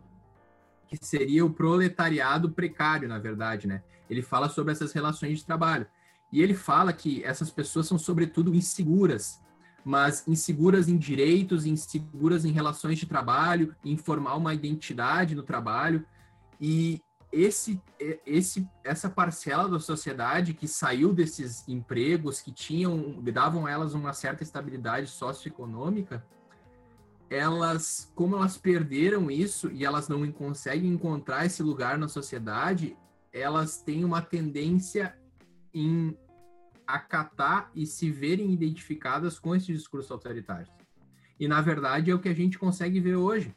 [0.87, 3.83] que seria o proletariado precário, na verdade, né?
[4.09, 5.85] Ele fala sobre essas relações de trabalho.
[6.31, 9.41] E ele fala que essas pessoas são, sobretudo, inseguras,
[9.83, 16.05] mas inseguras em direitos, inseguras em relações de trabalho, em formar uma identidade no trabalho.
[16.59, 17.81] E esse,
[18.25, 24.13] esse, essa parcela da sociedade que saiu desses empregos, que tinham, davam a elas uma
[24.13, 26.25] certa estabilidade socioeconômica,
[27.29, 32.95] elas, como elas perderam isso e elas não conseguem encontrar esse lugar na sociedade,
[33.33, 35.15] elas têm uma tendência
[35.73, 36.17] em
[36.85, 40.69] acatar e se verem identificadas com esses discursos autoritários.
[41.39, 43.53] E, na verdade, é o que a gente consegue ver hoje.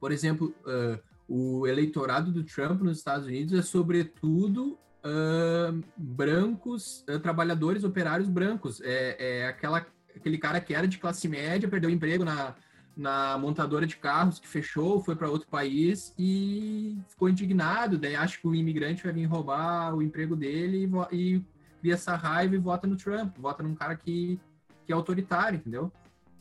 [0.00, 7.20] Por exemplo, uh, o eleitorado do Trump nos Estados Unidos é, sobretudo, uh, brancos, uh,
[7.20, 8.80] trabalhadores operários brancos.
[8.80, 12.56] É, é aquela, aquele cara que era de classe média, perdeu emprego na,
[12.96, 17.98] na montadora de carros que fechou, foi para outro país e ficou indignado.
[17.98, 21.44] Daí acha que o imigrante vai vir roubar o emprego dele e, e
[21.80, 24.38] cria essa raiva e vota no Trump, vota num cara que,
[24.86, 25.90] que é autoritário, entendeu?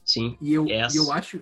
[0.03, 0.37] Sim.
[0.41, 0.97] E eu, essa...
[0.97, 1.41] eu acho.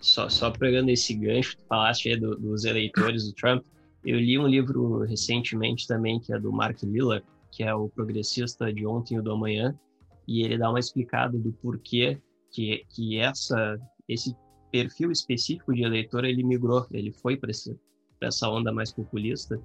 [0.00, 3.64] Só, só pegando esse gancho, tu falaste aí do, dos eleitores do Trump.
[4.04, 8.72] Eu li um livro recentemente também, que é do Mark Miller, que é o progressista
[8.72, 9.74] de ontem e do amanhã,
[10.28, 13.78] e ele dá uma explicada do porquê que, que essa,
[14.08, 14.36] esse
[14.70, 17.50] perfil específico de eleitor ele migrou, ele foi para
[18.20, 19.60] essa onda mais populista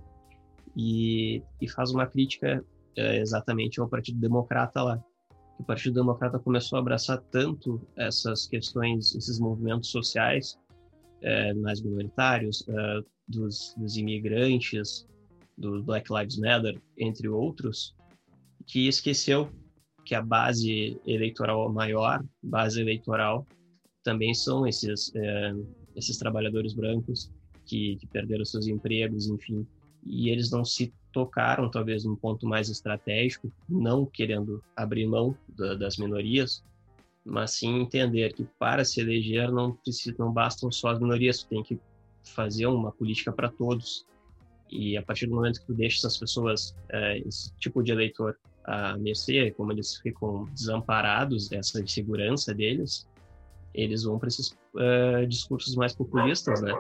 [0.76, 2.64] e, e faz uma crítica
[2.96, 5.04] é, exatamente ao Partido Democrata lá.
[5.60, 10.58] O Partido Democrata começou a abraçar tanto essas questões, esses movimentos sociais
[11.22, 15.08] é, mais minoritários, é, dos, dos imigrantes,
[15.58, 17.96] do Black Lives Matter, entre outros,
[18.66, 19.52] que esqueceu
[20.04, 23.46] que a base eleitoral maior, base eleitoral,
[24.04, 25.54] também são esses, é,
[25.96, 27.32] esses trabalhadores brancos
[27.66, 29.66] que, que, perderam seus empregos, enfim,
[30.06, 35.76] e eles não se tocaram, talvez, num ponto mais estratégico, não querendo abrir mão da,
[35.76, 36.64] das minorias,
[37.24, 41.62] mas sim entender que para se eleger não precisa, não bastam só as minorias, tem
[41.62, 41.80] que
[42.24, 44.06] fazer uma política para todos.
[44.70, 48.38] E a partir do momento que tu deixa essas pessoas, é, esse tipo de eleitor,
[48.64, 53.08] a mercê, como eles ficam desamparados dessa insegurança deles,
[53.74, 56.74] eles vão para esses uh, discursos mais populistas, né?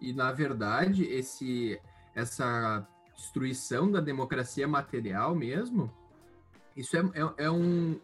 [0.00, 1.80] E na verdade, esse
[2.14, 5.90] essa destruição da democracia material mesmo,
[6.76, 7.98] isso é, é, é um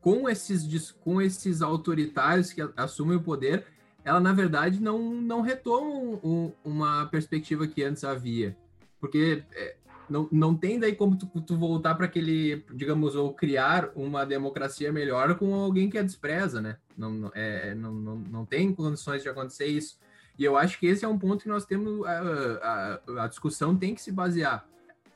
[0.00, 3.66] com esses com esses autoritários que assumem o poder,
[4.04, 8.56] ela na verdade não não retoma um, uma perspectiva que antes havia,
[9.00, 9.76] porque é,
[10.08, 14.92] não, não tem daí como tu, tu voltar para aquele, digamos, ou criar uma democracia
[14.92, 16.76] melhor com alguém que a despreza, né?
[16.96, 19.98] Não, não, é, não, não, não tem condições de acontecer isso.
[20.38, 23.76] E eu acho que esse é um ponto que nós temos, a, a, a discussão
[23.76, 24.66] tem que se basear.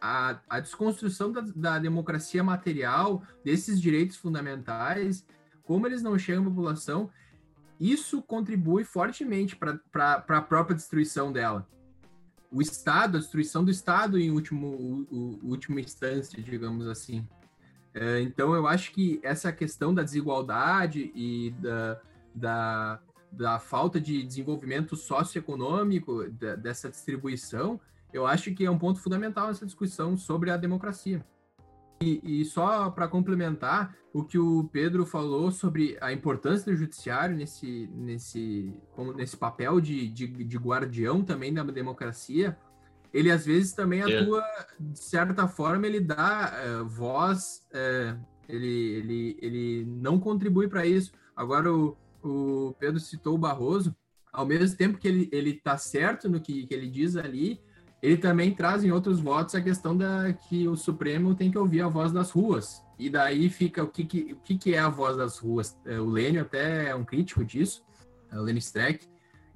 [0.00, 5.26] A, a desconstrução da, da, democracia material, desses direitos fundamentais,
[5.64, 7.10] como eles não chegam à população,
[7.80, 11.66] isso contribui fortemente para a própria destruição dela
[12.50, 17.26] o Estado, a destruição do Estado em último, o, o, última instância, digamos assim.
[17.94, 22.00] É, então, eu acho que essa questão da desigualdade e da,
[22.34, 27.80] da, da falta de desenvolvimento socioeconômico da, dessa distribuição,
[28.12, 31.24] eu acho que é um ponto fundamental nessa discussão sobre a democracia.
[32.00, 37.36] E, e só para complementar o que o Pedro falou sobre a importância do judiciário
[37.36, 42.56] nesse, nesse, como, nesse papel de, de, de guardião também da democracia,
[43.12, 44.20] ele às vezes também é.
[44.20, 44.44] atua,
[44.78, 48.18] de certa forma, ele dá uh, voz, uh,
[48.48, 51.12] ele, ele, ele não contribui para isso.
[51.34, 53.94] Agora, o, o Pedro citou o Barroso,
[54.32, 57.60] ao mesmo tempo que ele, ele tá certo no que, que ele diz ali,
[58.02, 61.80] ele também traz em outros votos a questão da que o Supremo tem que ouvir
[61.80, 62.82] a voz das ruas.
[62.98, 65.78] E daí fica o que, que, o que, que é a voz das ruas.
[65.84, 67.84] É, o Lênio até é um crítico disso,
[68.30, 69.06] é o Lênio Streck.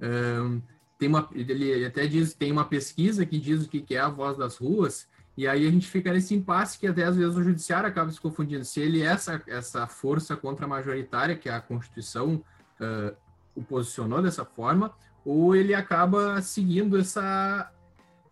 [0.01, 0.61] Um,
[0.97, 4.09] tem uma, ele até diz tem uma pesquisa que diz o que, que é a
[4.09, 7.43] voz das ruas, e aí a gente fica nesse impasse que até às vezes o
[7.43, 8.63] judiciário acaba se confundindo.
[8.63, 12.35] Se ele é essa, essa força contra-majoritária que a Constituição
[12.79, 13.15] uh,
[13.55, 14.93] o posicionou dessa forma,
[15.25, 17.71] ou ele acaba seguindo essa,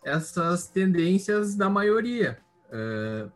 [0.04, 2.38] essas tendências da maioria.
[2.68, 3.30] Uh,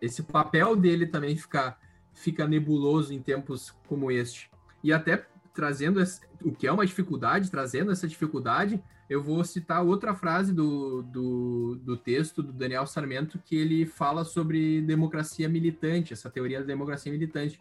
[0.00, 1.76] esse papel dele também fica,
[2.14, 4.50] fica nebuloso em tempos como este.
[4.82, 9.84] E até trazendo esse, o que é uma dificuldade, trazendo essa dificuldade, eu vou citar
[9.84, 16.12] outra frase do, do, do texto do Daniel Sarmento, que ele fala sobre democracia militante,
[16.12, 17.60] essa teoria da democracia militante,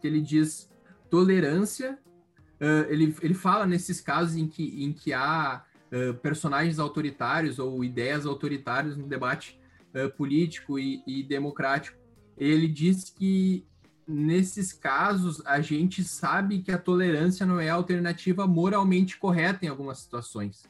[0.00, 0.70] que ele diz
[1.10, 1.98] tolerância,
[2.60, 7.84] uh, ele, ele fala nesses casos em que, em que há uh, personagens autoritários ou
[7.84, 9.58] ideias autoritárias no debate
[9.94, 11.96] uh, político e, e, democrático.
[12.36, 13.66] Ele diz que
[14.06, 19.68] nesses casos a gente sabe que a tolerância não é a alternativa moralmente correta em
[19.68, 20.64] algumas situações.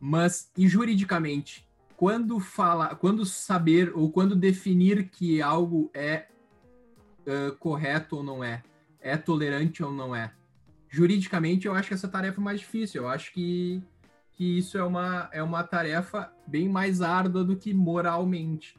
[0.00, 1.66] Mas e juridicamente,
[1.96, 6.26] quando fala, quando saber ou quando definir que algo é
[7.26, 8.62] uh, correto ou não é,
[9.00, 10.32] é tolerante ou não é?
[10.88, 13.02] Juridicamente, eu acho que essa tarefa é mais difícil.
[13.02, 13.82] Eu acho que
[14.36, 18.76] que isso é uma, é uma tarefa bem mais árdua do que moralmente.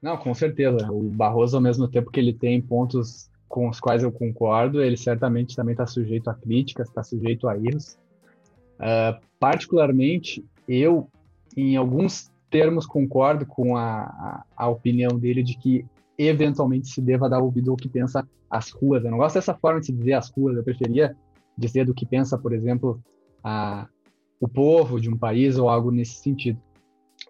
[0.00, 0.90] Não, com certeza.
[0.90, 4.96] O Barroso, ao mesmo tempo que ele tem pontos com os quais eu concordo, ele
[4.96, 7.98] certamente também está sujeito a críticas, está sujeito a erros.
[8.78, 11.08] Uh, particularmente, eu,
[11.56, 15.84] em alguns termos, concordo com a, a, a opinião dele de que
[16.16, 19.04] eventualmente se deva dar ouvido ao que pensa as ruas.
[19.04, 21.16] Eu não gosto dessa forma de se dizer as ruas, eu preferia
[21.56, 23.02] dizer do que pensa, por exemplo,
[23.42, 23.86] a,
[24.40, 26.58] o povo de um país ou algo nesse sentido.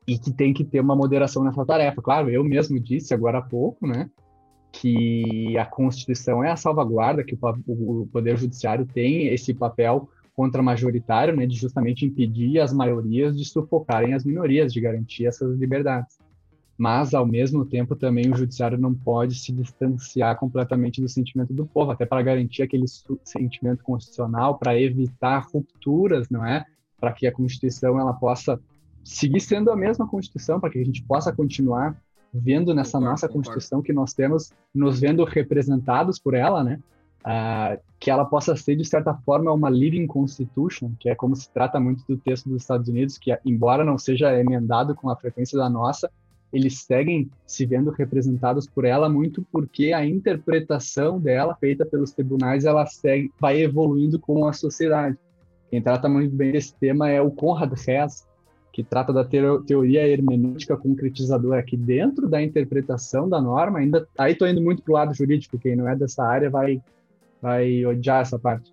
[0.06, 2.00] E que tem que ter uma moderação nessa tarefa.
[2.00, 4.08] Claro, eu mesmo disse agora há pouco, né,
[4.72, 7.36] que a Constituição é a salvaguarda, que
[7.66, 14.14] o, Poder Judiciário tem esse papel contra-majoritário, né, de justamente impedir as maiorias de sufocarem
[14.14, 16.18] as minorias, de garantir essas liberdades
[16.80, 21.66] mas ao mesmo tempo também o judiciário não pode se distanciar completamente do sentimento do
[21.66, 22.86] povo, até para garantir aquele
[23.22, 26.64] sentimento constitucional, para evitar rupturas, não é?
[27.00, 28.60] Para que a Constituição ela possa
[29.02, 31.96] seguir sendo a mesma Constituição, para que a gente possa continuar
[32.32, 33.48] vendo nessa concordo, nossa concordo.
[33.48, 36.78] Constituição que nós temos, nos vendo representados por ela, né?
[37.20, 41.50] Uh, que ela possa ser, de certa forma, uma living constitution, que é como se
[41.50, 45.58] trata muito do texto dos Estados Unidos, que, embora não seja emendado com a frequência
[45.58, 46.10] da nossa,
[46.52, 52.64] eles seguem se vendo representados por ela muito porque a interpretação dela feita pelos tribunais
[52.64, 55.16] ela segue vai evoluindo com a sociedade.
[55.70, 58.26] Quem trata muito bem desse tema é o Conrad Hess,
[58.72, 64.48] que trata da teoria hermenêutica concretizadora, que dentro da interpretação da norma, ainda aí estou
[64.48, 66.82] indo muito para o lado jurídico, quem não é dessa área vai
[67.42, 68.70] vai odiar essa parte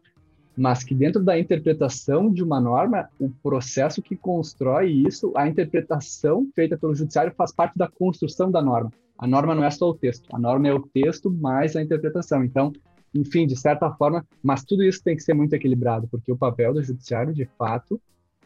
[0.58, 6.50] mas que dentro da interpretação de uma norma, o processo que constrói isso, a interpretação
[6.56, 8.92] feita pelo judiciário faz parte da construção da norma.
[9.20, 12.44] A norma não é só o texto, a norma é o texto mais a interpretação.
[12.44, 12.74] Então,
[13.14, 16.74] enfim, de certa forma, mas tudo isso tem que ser muito equilibrado, porque o papel
[16.74, 18.00] do judiciário, de fato,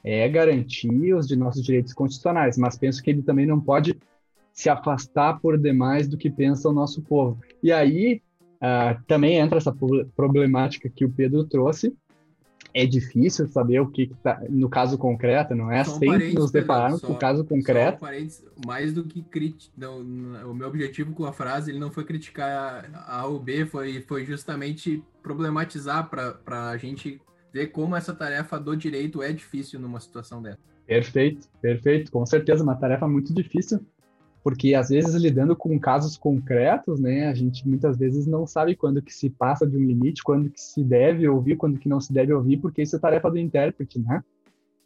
[0.04, 3.98] é garantir os de nossos direitos constitucionais, mas penso que ele também não pode
[4.54, 7.40] se afastar por demais do que pensa o nosso povo.
[7.62, 8.22] E aí,
[8.62, 9.76] Uh, também entra essa
[10.16, 11.96] problemática que o Pedro trouxe.
[12.74, 15.84] É difícil saber o que, está no caso concreto, não é?
[15.84, 18.04] Sempre nos depararmos com o caso concreto.
[18.66, 23.20] mais do que crítico, o meu objetivo com a frase ele não foi criticar a
[23.20, 27.22] A ou B, foi, foi justamente problematizar para a gente
[27.54, 30.60] ver como essa tarefa do direito é difícil numa situação dessa.
[30.86, 32.12] Perfeito, perfeito.
[32.12, 33.80] Com certeza, uma tarefa muito difícil,
[34.44, 39.02] porque às vezes lidando com casos concretos, né, a gente muitas vezes não sabe quando
[39.02, 42.12] que se passa de um limite, quando que se deve ouvir, quando que não se
[42.12, 44.24] deve ouvir, porque isso é tarefa do intérprete, né?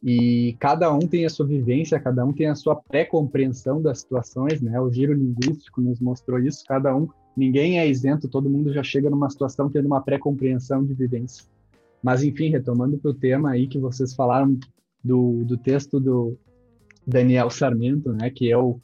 [0.04, 4.62] E cada um tem a sua vivência, cada um tem a sua pré-compreensão das situações,
[4.62, 4.80] né?
[4.80, 9.10] O giro linguístico nos mostrou isso, cada um, ninguém é isento, todo mundo já chega
[9.10, 11.46] numa situação tendo uma pré-compreensão de vivência.
[12.04, 14.60] Mas enfim, retomando para o tema aí que vocês falaram
[15.04, 16.38] do, do texto do
[17.08, 18.80] Daniel Sarmento, né, que é o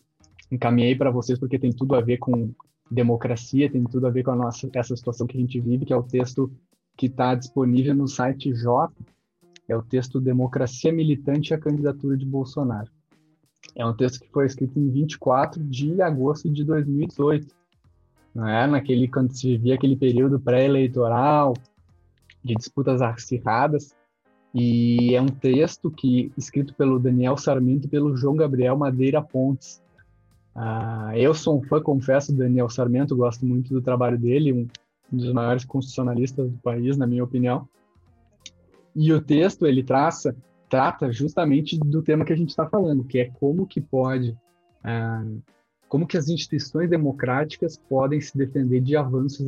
[0.51, 2.51] encaminhei para vocês porque tem tudo a ver com
[2.89, 5.93] democracia, tem tudo a ver com a nossa essa situação que a gente vive, que
[5.93, 6.51] é o texto
[6.97, 8.91] que está disponível no site J,
[9.67, 12.91] é o texto Democracia Militante e a Candidatura de Bolsonaro.
[13.73, 17.47] É um texto que foi escrito em 24 de agosto de 2018,
[18.35, 18.67] não é?
[18.67, 21.53] Naquele quando se vivia aquele período pré-eleitoral
[22.43, 23.95] de disputas acirradas,
[24.53, 29.80] e é um texto que escrito pelo Daniel Sarmento e pelo João Gabriel Madeira Pontes.
[30.55, 34.67] Uh, eu sou um fã, confesso, do Daniel Sarmento, gosto muito do trabalho dele, um,
[35.11, 37.67] dos maiores constitucionalistas do país, na minha opinião.
[38.95, 40.35] E o texto ele traça,
[40.69, 44.31] trata justamente do tema que a gente está falando, que é como que pode,
[44.83, 45.41] uh,
[45.87, 49.47] como que as instituições democráticas podem se defender de avanços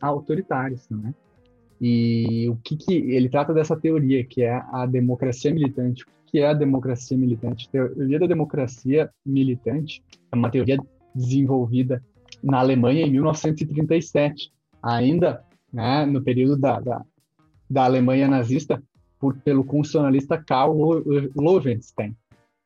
[0.00, 1.14] autoritários, né?
[1.84, 6.04] E o que, que ele trata dessa teoria, que é a democracia militante.
[6.04, 7.66] O que é a democracia militante?
[7.66, 10.78] A teoria da democracia militante é uma teoria
[11.12, 12.00] desenvolvida
[12.40, 17.04] na Alemanha em 1937, ainda né, no período da, da,
[17.68, 18.80] da Alemanha nazista,
[19.18, 21.02] por, pelo constitucionalista Karl
[21.34, 22.10] Loewenstein.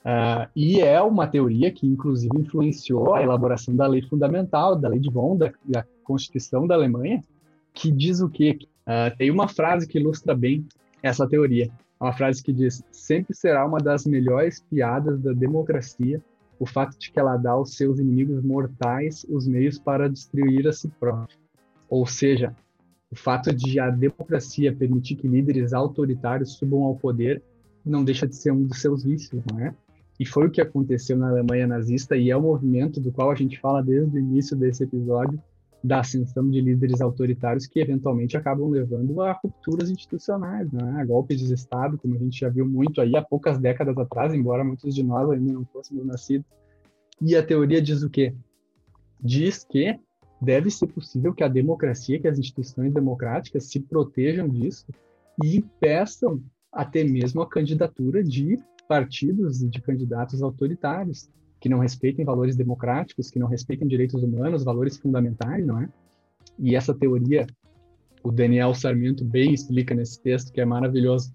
[0.05, 5.01] Uh, e é uma teoria que, inclusive, influenciou a elaboração da lei fundamental, da lei
[5.01, 7.25] de Bonn, da, Constituição da Alemanha,
[7.75, 8.59] que diz o quê?
[8.87, 10.67] Uh, tem uma frase que ilustra bem
[11.03, 11.69] essa teoria.
[12.01, 16.23] Uma frase que diz: sempre será uma das melhores piadas da democracia
[16.59, 20.73] o fato de que ela dá aos seus inimigos mortais os meios para destruir a
[20.73, 21.37] si própria.
[21.89, 22.55] Ou seja,
[23.11, 27.43] o fato de a democracia permitir que líderes autoritários subam ao poder
[27.85, 29.75] não deixa de ser um dos seus vícios, não é?
[30.19, 33.35] E foi o que aconteceu na Alemanha nazista e é o movimento do qual a
[33.35, 35.41] gente fala desde o início desse episódio,
[35.87, 41.01] da ascensão de líderes autoritários que eventualmente acabam levando a rupturas institucionais, né?
[41.01, 44.35] a golpes de Estado, como a gente já viu muito aí há poucas décadas atrás,
[44.35, 46.45] embora muitos de nós ainda não fôssemos nascidos.
[47.23, 48.35] E a teoria diz o quê?
[49.21, 49.97] Diz que
[50.43, 54.87] deve ser possível que a democracia, que as instituições democráticas se protejam disso
[55.43, 58.59] e impeçam até mesmo a candidatura de
[58.89, 61.31] partidos e de candidatos autoritários,
[61.67, 65.89] que não respeitem valores democráticos, que não respeitem direitos humanos, valores fundamentais, não é?
[66.57, 67.45] E essa teoria,
[68.23, 71.35] o Daniel Sarmento bem explica nesse texto, que é maravilhoso,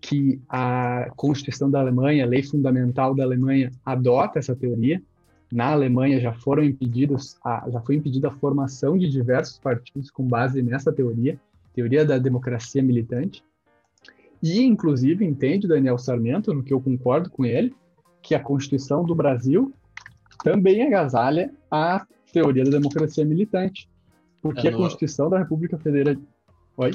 [0.00, 5.00] que a Constituição da Alemanha, a lei fundamental da Alemanha, adota essa teoria.
[5.52, 10.26] Na Alemanha já foram impedidos, a, já foi impedida a formação de diversos partidos com
[10.26, 11.40] base nessa teoria,
[11.72, 13.44] teoria da democracia militante.
[14.42, 17.72] E, inclusive, entende Daniel Sarmento, no que eu concordo com ele,
[18.28, 19.72] que a Constituição do Brasil
[20.44, 23.88] também agasalha a teoria da democracia militante.
[24.42, 26.14] Porque é, a Constituição da República Federal.
[26.76, 26.90] Oi?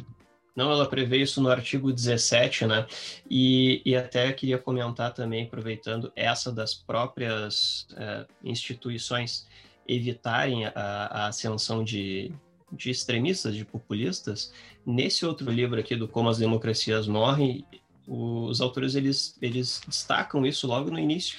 [0.56, 2.86] Não, ela prevê isso no artigo 17, né?
[3.28, 9.48] E, e até queria comentar também, aproveitando essa das próprias é, instituições
[9.88, 12.32] evitarem a, a ascensão de,
[12.72, 14.54] de extremistas, de populistas.
[14.86, 17.66] Nesse outro livro aqui do Como as Democracias Morrem,
[18.08, 21.38] os autores eles, eles destacam isso logo no início,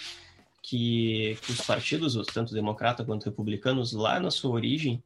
[0.63, 5.03] que os partidos, tanto democrata quanto republicanos, lá na sua origem,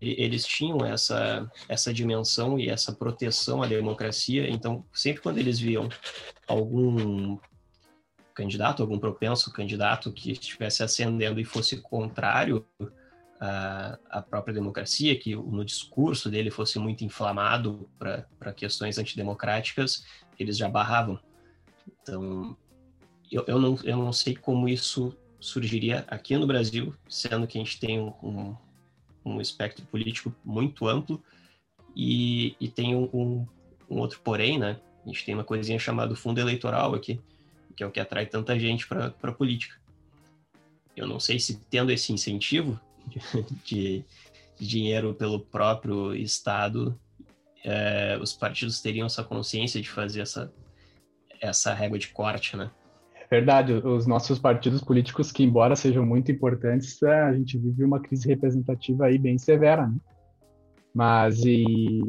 [0.00, 4.50] eles tinham essa, essa dimensão e essa proteção à democracia.
[4.50, 5.88] Então, sempre quando eles viam
[6.46, 7.38] algum
[8.34, 12.66] candidato, algum propenso candidato que estivesse ascendendo e fosse contrário
[13.40, 20.04] à, à própria democracia, que no discurso dele fosse muito inflamado para questões antidemocráticas,
[20.42, 21.18] eles já barravam.
[22.02, 22.56] Então,
[23.30, 27.60] eu, eu, não, eu não sei como isso surgiria aqui no Brasil, sendo que a
[27.62, 28.54] gente tem um
[29.24, 31.22] um espectro político muito amplo
[31.94, 33.46] e, e tem um, um,
[33.88, 34.80] um, outro porém, né?
[35.04, 37.20] A gente tem uma coisinha chamada fundo eleitoral aqui,
[37.76, 39.76] que é o que atrai tanta gente para a política.
[40.96, 42.78] Eu não sei se tendo esse incentivo
[43.64, 44.04] de,
[44.58, 46.98] de dinheiro pelo próprio Estado,
[47.64, 50.52] é, os partidos teriam essa consciência de fazer essa,
[51.40, 52.70] essa régua de corte, né?
[53.30, 58.00] Verdade, os nossos partidos políticos, que embora sejam muito importantes, é, a gente vive uma
[58.00, 59.96] crise representativa aí bem severa, né?
[60.92, 62.02] Mas e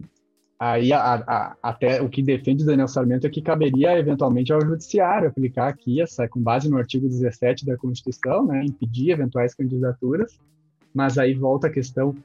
[0.59, 5.27] aí a, a, até o que defende Daniel Sarmento é que caberia eventualmente ao judiciário
[5.27, 10.39] aplicar aqui essa com base no artigo 17 da Constituição, né, impedir eventuais candidaturas.
[10.93, 12.15] Mas aí volta a questão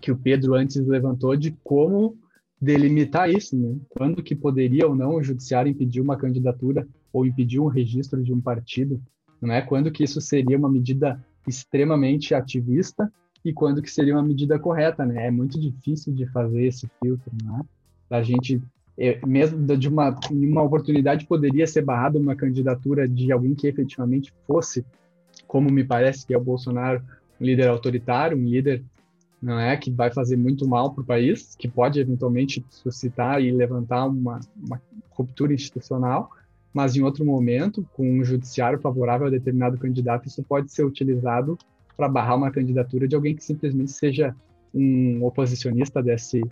[0.00, 2.16] que o Pedro antes levantou de como
[2.60, 3.76] delimitar isso, né?
[3.88, 8.32] Quando que poderia ou não o judiciário impedir uma candidatura ou impedir um registro de
[8.32, 9.00] um partido,
[9.40, 9.60] não é?
[9.60, 13.12] Quando que isso seria uma medida extremamente ativista
[13.44, 15.26] e quando que seria uma medida correta, né?
[15.26, 17.62] É muito difícil de fazer esse filtro, não é?
[18.10, 18.60] A gente
[18.98, 24.32] é, mesmo de uma, uma oportunidade poderia ser barrada uma candidatura de alguém que efetivamente
[24.46, 24.84] fosse,
[25.46, 27.02] como me parece que é o Bolsonaro,
[27.38, 28.82] um líder autoritário, um líder
[29.40, 33.50] não é que vai fazer muito mal para o país, que pode eventualmente suscitar e
[33.50, 34.80] levantar uma, uma
[35.10, 36.30] ruptura institucional,
[36.72, 41.56] mas em outro momento, com um judiciário favorável a determinado candidato, isso pode ser utilizado
[41.96, 44.34] para barrar uma candidatura de alguém que simplesmente seja
[44.74, 46.42] um oposicionista desse,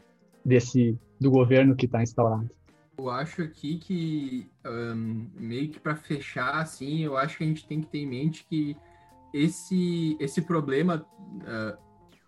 [0.45, 2.49] desse do governo que está instaurado.
[2.97, 7.67] Eu acho aqui que, um, meio que para fechar, assim, eu acho que a gente
[7.67, 8.77] tem que ter em mente que
[9.33, 11.05] esse, esse problema,
[11.43, 11.77] uh,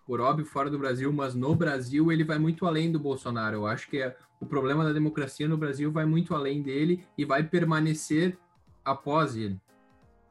[0.06, 3.56] por óbvio, fora do Brasil, mas no Brasil, ele vai muito além do Bolsonaro.
[3.56, 7.24] Eu acho que é, o problema da democracia no Brasil vai muito além dele e
[7.24, 8.38] vai permanecer
[8.84, 9.60] após ele.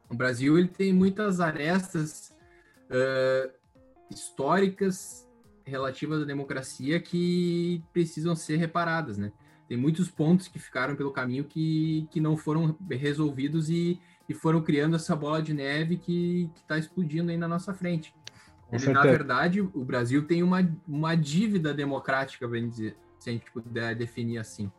[0.09, 2.33] O Brasil ele tem muitas arestas
[2.89, 3.51] uh,
[4.09, 5.27] históricas
[5.65, 9.33] relativas à democracia que precisam ser reparadas, né?
[9.67, 13.99] Tem muitos pontos que ficaram pelo caminho que, que não foram resolvidos e,
[14.29, 18.13] e foram criando essa bola de neve que está explodindo aí na nossa frente.
[18.71, 23.51] Ele, na verdade, o Brasil tem uma, uma dívida democrática, bem dizer, se a gente
[23.51, 24.71] puder definir assim.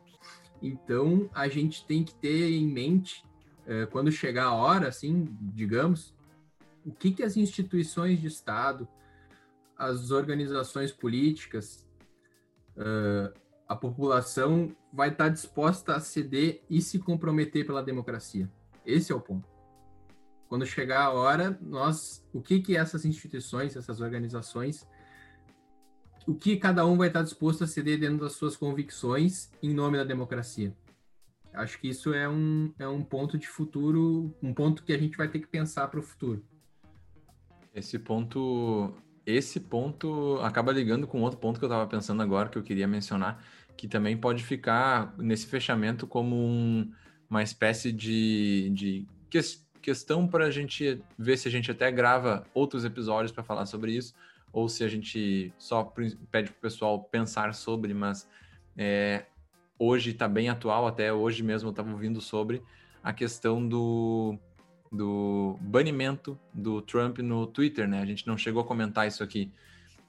[0.61, 3.23] Então, a gente tem que ter em mente,
[3.65, 6.13] é, quando chegar a hora, assim, digamos,
[6.85, 8.87] o que, que as instituições de Estado,
[9.77, 11.85] as organizações políticas,
[12.77, 13.37] uh,
[13.67, 18.49] a população vai estar disposta a ceder e se comprometer pela democracia.
[18.85, 19.56] Esse é o ponto.
[20.47, 24.87] Quando chegar a hora, nós, o que que essas instituições, essas organizações
[26.27, 29.97] o que cada um vai estar disposto a ceder dentro das suas convicções em nome
[29.97, 30.75] da democracia.
[31.53, 35.17] Acho que isso é um, é um ponto de futuro, um ponto que a gente
[35.17, 36.43] vai ter que pensar para o futuro.
[37.73, 38.93] Esse ponto,
[39.25, 42.87] esse ponto acaba ligando com outro ponto que eu estava pensando agora, que eu queria
[42.87, 43.41] mencionar,
[43.77, 46.91] que também pode ficar nesse fechamento como um,
[47.29, 49.07] uma espécie de, de
[49.81, 53.93] questão para a gente ver se a gente até grava outros episódios para falar sobre
[53.93, 54.13] isso,
[54.51, 55.83] ou se a gente só
[56.31, 58.27] pede para o pessoal pensar sobre, mas
[58.77, 59.25] é,
[59.77, 62.61] hoje está bem atual, até hoje mesmo eu estava ouvindo sobre
[63.03, 64.37] a questão do,
[64.91, 68.01] do banimento do Trump no Twitter, né?
[68.01, 69.51] A gente não chegou a comentar isso aqui.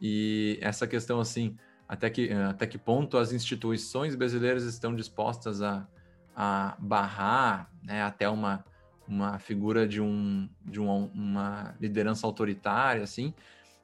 [0.01, 1.57] E essa questão, assim,
[1.89, 5.87] até que, até que ponto as instituições brasileiras estão dispostas a,
[6.35, 8.65] a barrar né, até uma,
[9.09, 13.33] uma figura de, um, de uma, uma liderança autoritária, assim,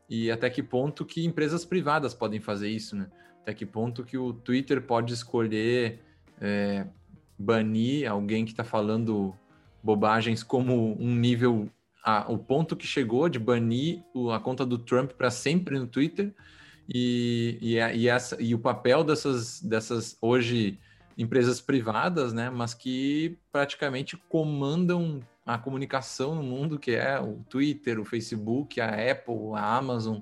[0.09, 3.09] e até que ponto que empresas privadas podem fazer isso, né?
[3.41, 6.01] Até que ponto que o Twitter pode escolher
[6.41, 6.87] é,
[7.39, 9.35] banir alguém que está falando
[9.83, 11.69] bobagens como um nível
[12.05, 14.03] a, o ponto que chegou de banir
[14.33, 16.35] a conta do Trump para sempre no Twitter
[16.89, 20.79] e, e, e, essa, e o papel dessas, dessas hoje
[21.17, 28.01] empresas privadas, né, mas que praticamente comandam a comunicação no mundo, que é o Twitter,
[28.01, 30.19] o Facebook, a Apple, a Amazon,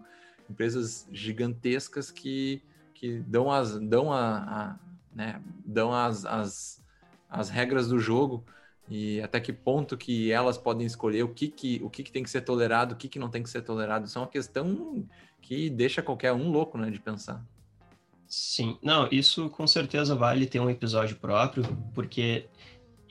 [0.51, 2.63] empresas gigantescas que,
[2.95, 4.79] que dão as dão a, a
[5.15, 6.83] né, dão as, as,
[7.29, 8.45] as regras do jogo
[8.89, 12.23] e até que ponto que elas podem escolher o que, que, o que, que tem
[12.23, 14.07] que ser tolerado, o que, que não tem que ser tolerado.
[14.07, 15.07] Isso é uma questão
[15.41, 17.45] que deixa qualquer um louco né, de pensar.
[18.35, 21.65] Sim, não, isso com certeza vale ter um episódio próprio,
[21.95, 22.47] porque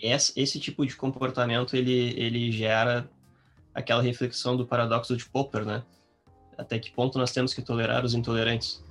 [0.01, 3.07] esse tipo de comportamento ele, ele gera
[3.71, 5.83] aquela reflexão do paradoxo de Popper, né?
[6.57, 8.83] Até que ponto nós temos que tolerar os intolerantes?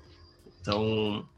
[0.60, 1.28] Então,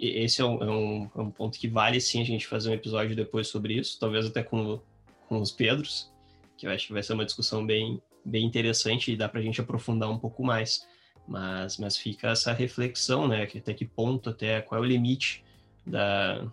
[0.00, 2.74] esse é um, é um, é um ponto que vale sim a gente fazer um
[2.74, 4.80] episódio depois sobre isso, talvez até com,
[5.28, 6.10] com os Pedros,
[6.56, 9.42] que eu acho que vai ser uma discussão bem, bem interessante e dá para a
[9.42, 10.90] gente aprofundar um pouco mais.
[11.26, 13.44] Mas, mas fica essa reflexão, né?
[13.44, 15.44] Até que ponto, até qual é o limite
[15.86, 16.44] da,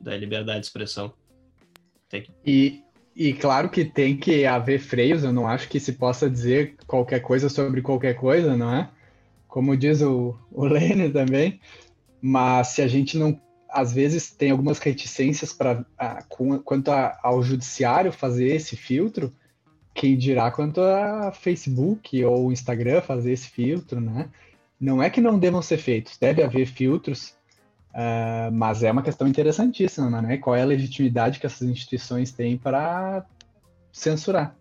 [0.00, 1.12] da liberdade de expressão.
[2.08, 2.28] Que...
[2.44, 2.82] E,
[3.14, 7.20] e claro que tem que haver freios, eu não acho que se possa dizer qualquer
[7.20, 8.90] coisa sobre qualquer coisa, não é?
[9.48, 11.60] Como diz o, o Lênin também,
[12.20, 15.84] mas se a gente não, às vezes, tem algumas reticências para
[16.64, 19.32] quanto a, ao judiciário fazer esse filtro,
[19.96, 24.30] quem dirá quanto a Facebook ou Instagram fazer esse filtro, né?
[24.78, 27.30] Não é que não devam ser feitos, deve haver filtros,
[27.94, 30.36] uh, mas é uma questão interessantíssima, né?
[30.36, 33.24] Qual é a legitimidade que essas instituições têm para
[33.90, 34.54] censurar?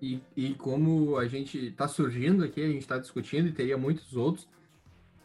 [0.00, 4.14] E, e como a gente está surgindo aqui, a gente está discutindo e teria muitos
[4.14, 4.48] outros,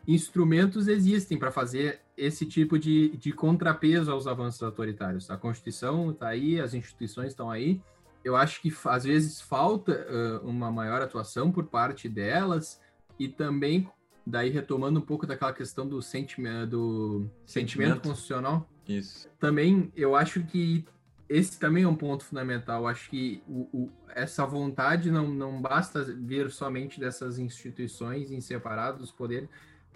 [0.07, 5.29] instrumentos existem para fazer esse tipo de, de contrapeso aos avanços autoritários.
[5.29, 7.79] A Constituição está aí, as instituições estão aí,
[8.23, 12.79] eu acho que às vezes falta uh, uma maior atuação por parte delas
[13.19, 13.89] e também
[14.25, 18.69] daí retomando um pouco daquela questão do, sentimento, do sentimento, sentimento constitucional.
[18.87, 19.29] Isso.
[19.39, 20.85] Também eu acho que
[21.27, 22.87] esse também é um ponto fundamental.
[22.87, 28.99] Acho que o, o, essa vontade não, não basta vir somente dessas instituições em separado
[28.99, 29.49] dos poderes,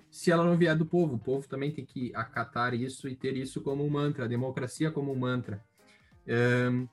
[0.09, 1.15] se ela não vier do povo.
[1.15, 4.89] O povo também tem que acatar isso e ter isso como um mantra, a democracia
[4.89, 5.63] como um mantra.
[6.27, 6.87] Um,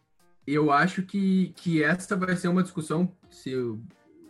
[0.47, 3.81] eu acho que, que essa vai ser uma discussão, se eu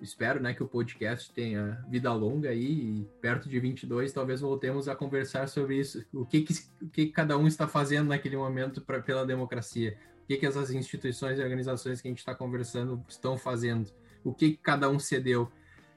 [0.00, 4.88] espero né, que o podcast tenha vida longa aí, e perto de 22 talvez voltemos
[4.88, 8.80] a conversar sobre isso, o que, que, o que cada um está fazendo naquele momento
[8.80, 13.02] pra, pela democracia, o que, que essas instituições e organizações que a gente está conversando
[13.08, 13.90] estão fazendo,
[14.22, 15.50] o que, que cada um cedeu.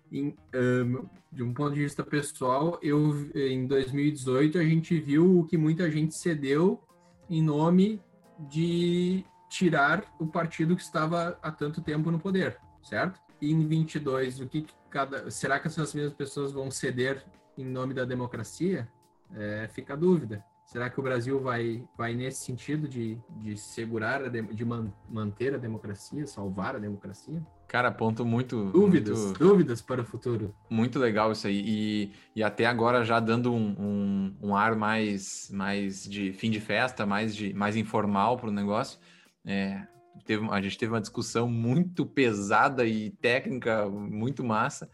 [0.09, 5.45] Em, um, de um ponto de vista pessoal, eu em 2018 a gente viu o
[5.45, 6.81] que muita gente cedeu
[7.29, 8.01] em nome
[8.49, 13.19] de tirar o partido que estava há tanto tempo no poder, certo?
[13.41, 17.23] E em 22, o que cada será que essas mesmas pessoas vão ceder
[17.57, 18.87] em nome da democracia?
[19.35, 20.43] É, fica a dúvida.
[20.67, 24.91] Será que o Brasil vai, vai nesse sentido de, de segurar, a de, de man,
[25.09, 27.41] manter a democracia, salvar a democracia?
[27.69, 28.65] Cara, ponto muito.
[28.71, 30.53] Dúvidas, muito, dúvidas para o futuro.
[30.69, 31.63] Muito legal isso aí.
[31.65, 36.59] E, e até agora já dando um, um, um ar mais, mais de fim de
[36.59, 38.99] festa, mais, de, mais informal para o negócio.
[39.47, 39.81] É,
[40.25, 44.89] teve, a gente teve uma discussão muito pesada e técnica, muito massa,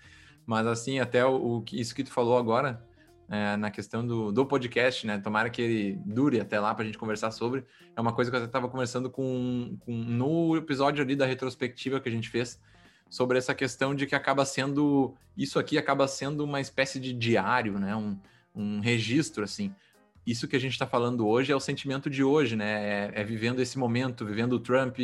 [0.45, 2.85] mas assim, até o, o isso que tu falou agora,
[3.27, 5.17] é, na questão do, do podcast, né?
[5.17, 7.65] Tomara que ele dure até lá para a gente conversar sobre.
[7.95, 11.99] É uma coisa que eu até estava conversando com, com, no episódio ali da retrospectiva
[11.99, 12.61] que a gente fez
[13.09, 17.79] sobre essa questão de que acaba sendo isso aqui acaba sendo uma espécie de diário,
[17.79, 17.95] né?
[17.95, 18.19] Um,
[18.53, 19.73] um registro assim
[20.25, 23.09] isso que a gente está falando hoje é o sentimento de hoje, né?
[23.15, 24.97] É, é vivendo esse momento, vivendo o Trump,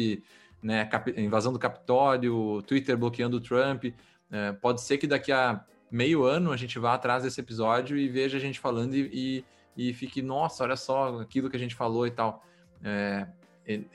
[0.62, 0.86] né?
[0.86, 3.86] Cap, invasão do Capitólio, Twitter bloqueando o Trump.
[4.32, 8.08] É, pode ser que daqui a meio ano a gente vá atrás desse episódio e
[8.08, 9.44] veja a gente falando e,
[9.76, 12.44] e, e fique, nossa, olha só aquilo que a gente falou e tal.
[12.84, 13.28] É,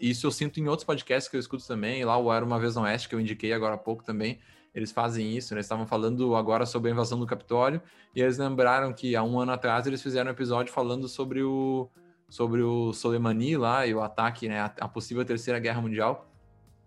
[0.00, 2.76] isso eu sinto em outros podcasts que eu escuto também, lá o Era Uma Vez
[2.76, 4.38] no Oeste, que eu indiquei agora há pouco também,
[4.74, 5.58] eles fazem isso, né?
[5.58, 7.80] Eles estavam falando agora sobre a invasão do Capitólio
[8.14, 11.88] e eles lembraram que há um ano atrás eles fizeram um episódio falando sobre o
[12.28, 14.60] sobre o Soleimani lá e o ataque, né?
[14.60, 16.28] A, a possível terceira guerra mundial.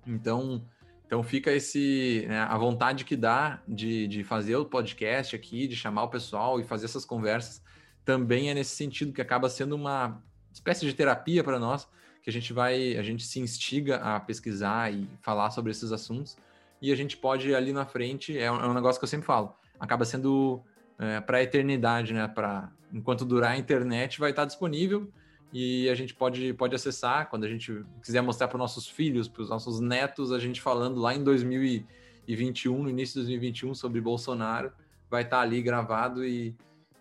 [0.05, 0.61] Então
[1.05, 5.75] Então fica esse né, a vontade que dá de, de fazer o podcast aqui, de
[5.75, 7.63] chamar o pessoal e fazer essas conversas,
[8.03, 11.87] também é nesse sentido que acaba sendo uma espécie de terapia para nós,
[12.21, 16.35] que a gente vai, a gente se instiga a pesquisar e falar sobre esses assuntos,
[16.81, 19.25] e a gente pode ali na frente, é um, é um negócio que eu sempre
[19.25, 20.61] falo, acaba sendo
[20.99, 22.27] é, para a eternidade, né?
[22.27, 25.11] Para enquanto durar a internet vai estar disponível
[25.53, 29.27] e a gente pode, pode acessar quando a gente quiser mostrar para os nossos filhos,
[29.27, 34.01] para os nossos netos, a gente falando lá em 2021, no início de 2021 sobre
[34.01, 34.71] Bolsonaro,
[35.09, 36.55] vai estar ali gravado e,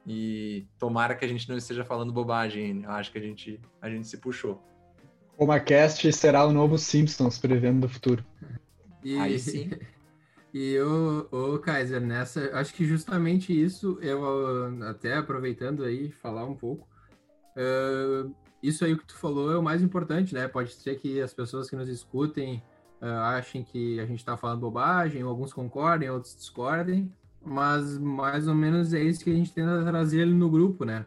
[0.07, 2.83] e tomara que a gente não esteja falando bobagem.
[2.85, 4.63] Eu acho que a gente, a gente se puxou.
[5.37, 8.25] O Macast será o novo Simpsons prevendo do futuro.
[9.07, 9.71] E, Aí sim.
[10.53, 16.55] E o, o Kaiser, nessa, acho que justamente isso, eu até aproveitando aí, falar um
[16.55, 16.89] pouco,
[17.59, 20.49] uh, isso aí que tu falou é o mais importante, né?
[20.49, 22.63] Pode ser que as pessoas que nos escutem
[23.03, 27.13] uh, achem que a gente está falando bobagem, alguns concordem, outros discordem,
[27.45, 31.05] mas mais ou menos é isso que a gente tenta trazer ali no grupo, né?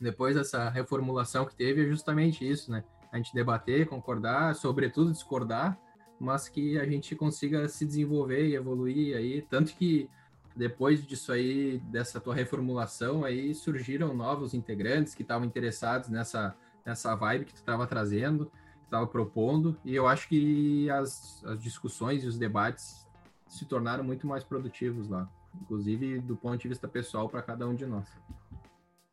[0.00, 2.84] Depois dessa reformulação que teve, é justamente isso, né?
[3.10, 5.76] A gente debater, concordar, sobretudo discordar,
[6.18, 10.08] mas que a gente consiga se desenvolver e evoluir aí, tanto que
[10.56, 16.54] depois disso aí, dessa tua reformulação aí, surgiram novos integrantes que estavam interessados nessa,
[16.84, 18.50] nessa vibe que tu estava trazendo,
[18.84, 23.04] estava propondo, e eu acho que as, as discussões e os debates
[23.48, 25.28] se tornaram muito mais produtivos lá,
[25.60, 28.06] inclusive do ponto de vista pessoal para cada um de nós.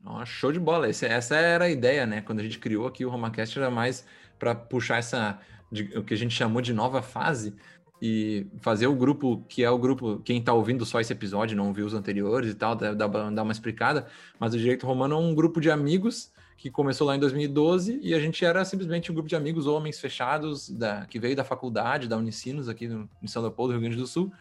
[0.03, 0.90] Oh, show de bola.
[0.90, 2.22] Esse, essa era a ideia, né?
[2.22, 4.06] Quando a gente criou aqui o RomaCast, era mais
[4.40, 5.40] para puxar essa,
[5.72, 7.56] de, o que a gente chamou de nova fase,
[8.02, 11.72] e fazer o grupo, que é o grupo, quem está ouvindo só esse episódio, não
[11.72, 14.07] viu os anteriores e tal, dá, uma explicada,
[14.39, 18.15] mas o Direito Romano é um grupo de amigos que começou lá em 2012 e
[18.15, 22.07] a gente era simplesmente um grupo de amigos, homens fechados, da, que veio da faculdade,
[22.07, 24.31] da Unicinos, aqui no, em São Leopoldo, Rio Grande do Sul,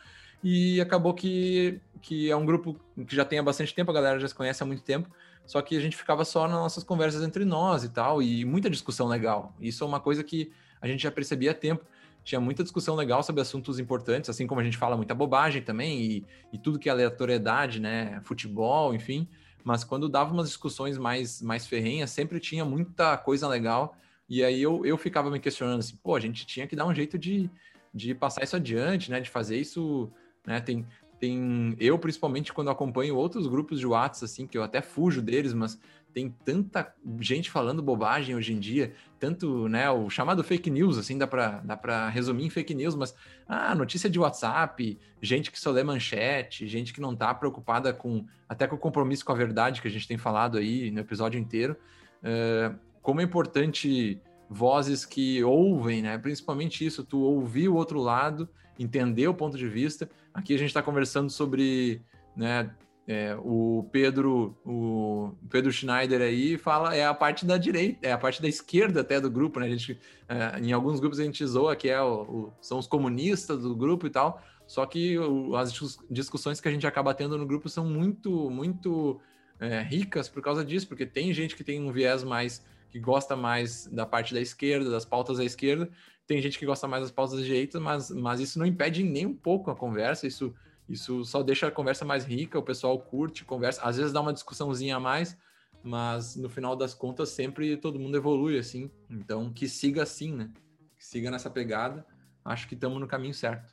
[0.43, 4.19] e acabou que, que é um grupo que já tem há bastante tempo, a galera
[4.19, 5.11] já se conhece há muito tempo,
[5.45, 8.71] só que a gente ficava só nas nossas conversas entre nós e tal, e muita
[8.71, 9.55] discussão legal.
[9.61, 10.51] Isso é uma coisa que
[10.81, 11.85] a gente já percebia há tempo.
[12.23, 16.01] Tinha muita discussão legal sobre assuntos importantes, assim como a gente fala muita bobagem também,
[16.01, 18.21] e, e tudo que é aleatoriedade, né?
[18.25, 19.27] Futebol, enfim.
[19.65, 23.97] Mas quando dava umas discussões mais, mais ferrenhas, sempre tinha muita coisa legal.
[24.29, 26.95] E aí eu, eu ficava me questionando assim, pô, a gente tinha que dar um
[26.95, 27.51] jeito de,
[27.93, 29.21] de passar isso adiante, né?
[29.21, 30.11] De fazer isso,
[30.47, 30.61] né?
[30.61, 30.87] Tem,
[31.19, 35.53] tem eu principalmente quando acompanho outros grupos de WhatsApp assim que eu até fujo deles,
[35.53, 35.79] mas
[36.13, 41.17] tem tanta gente falando bobagem hoje em dia, tanto, né, o chamado fake news, assim,
[41.17, 43.15] dá para dá para resumir em fake news, mas
[43.47, 48.25] ah, notícia de WhatsApp, gente que só lê manchete, gente que não tá preocupada com
[48.49, 51.39] até com o compromisso com a verdade que a gente tem falado aí no episódio
[51.39, 51.77] inteiro,
[52.23, 58.49] uh, como é importante vozes que ouvem, né, principalmente isso, tu ouvir o outro lado,
[58.79, 60.11] entender o ponto de vista.
[60.35, 62.03] Aqui a gente está conversando sobre,
[62.35, 62.71] né,
[63.07, 68.19] é, o Pedro, o Pedro Schneider aí fala é a parte da direita, é a
[68.19, 69.67] parte da esquerda até do grupo, né?
[69.67, 69.99] A gente,
[70.29, 73.75] é, em alguns grupos a gente zoa que é o, o, são os comunistas do
[73.75, 74.43] grupo e tal.
[74.67, 75.73] Só que o, as
[76.09, 79.21] discussões que a gente acaba tendo no grupo são muito, muito
[79.59, 83.35] é, ricas por causa disso, porque tem gente que tem um viés mais que gosta
[83.35, 85.91] mais da parte da esquerda, das pautas da esquerda,
[86.27, 89.27] tem gente que gosta mais das pautas da direita, mas, mas isso não impede nem
[89.27, 90.55] um pouco a conversa, isso
[90.91, 94.33] isso só deixa a conversa mais rica, o pessoal curte, conversa, às vezes dá uma
[94.33, 95.39] discussãozinha a mais,
[95.85, 98.91] mas no final das contas sempre todo mundo evolui assim.
[99.09, 100.51] Então que siga assim, né?
[100.99, 102.05] Que siga nessa pegada.
[102.45, 103.73] Acho que estamos no caminho certo.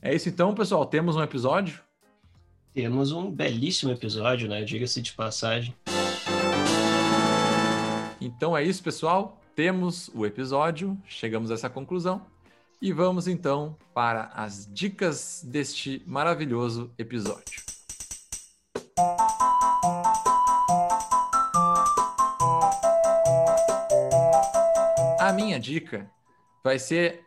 [0.00, 0.86] É isso então, pessoal.
[0.86, 1.80] Temos um episódio?
[2.72, 4.64] Temos um belíssimo episódio, né?
[4.64, 5.74] Diga-se de passagem.
[8.20, 9.40] Então é isso, pessoal.
[9.54, 12.24] Temos o episódio, chegamos a essa conclusão.
[12.84, 17.62] E vamos então para as dicas deste maravilhoso episódio.
[25.20, 26.10] A minha dica
[26.64, 27.24] vai ser,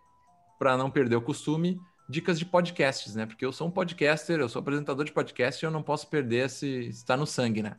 [0.60, 1.80] para não perder o costume,
[2.10, 3.26] dicas de podcasts, né?
[3.26, 6.50] Porque eu sou um podcaster, eu sou apresentador de podcast e eu não posso perder
[6.50, 7.78] se está no sangue, né?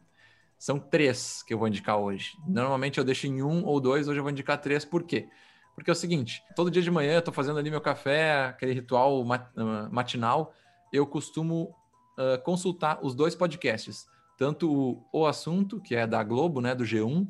[0.59, 2.39] São três que eu vou indicar hoje.
[2.48, 5.28] Normalmente eu deixo em um ou dois, hoje eu vou indicar três, por quê?
[5.85, 9.24] É o seguinte, todo dia de manhã eu tô fazendo ali meu café, aquele ritual
[9.31, 10.55] ah, matinal,
[10.93, 11.74] eu costumo
[12.19, 14.07] uh, consultar os dois podcasts,
[14.39, 17.27] tanto o O Assunto, que é da Globo, né, do G1,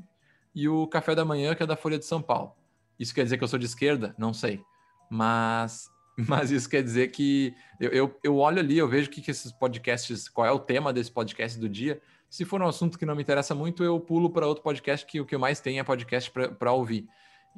[0.54, 2.54] e o Café da Manhã, que é da Folha de São Paulo.
[2.98, 4.14] Isso quer dizer que eu sou de esquerda?
[4.16, 4.62] Não sei.
[5.10, 9.30] Mas, mas isso quer dizer que eu, eu, eu olho ali, eu vejo que, que
[9.30, 12.00] esses podcasts, qual é o tema desse podcast do dia.
[12.28, 15.20] Se for um assunto que não me interessa muito, eu pulo para outro podcast que
[15.20, 17.06] o que eu mais tenho é podcast para ouvir.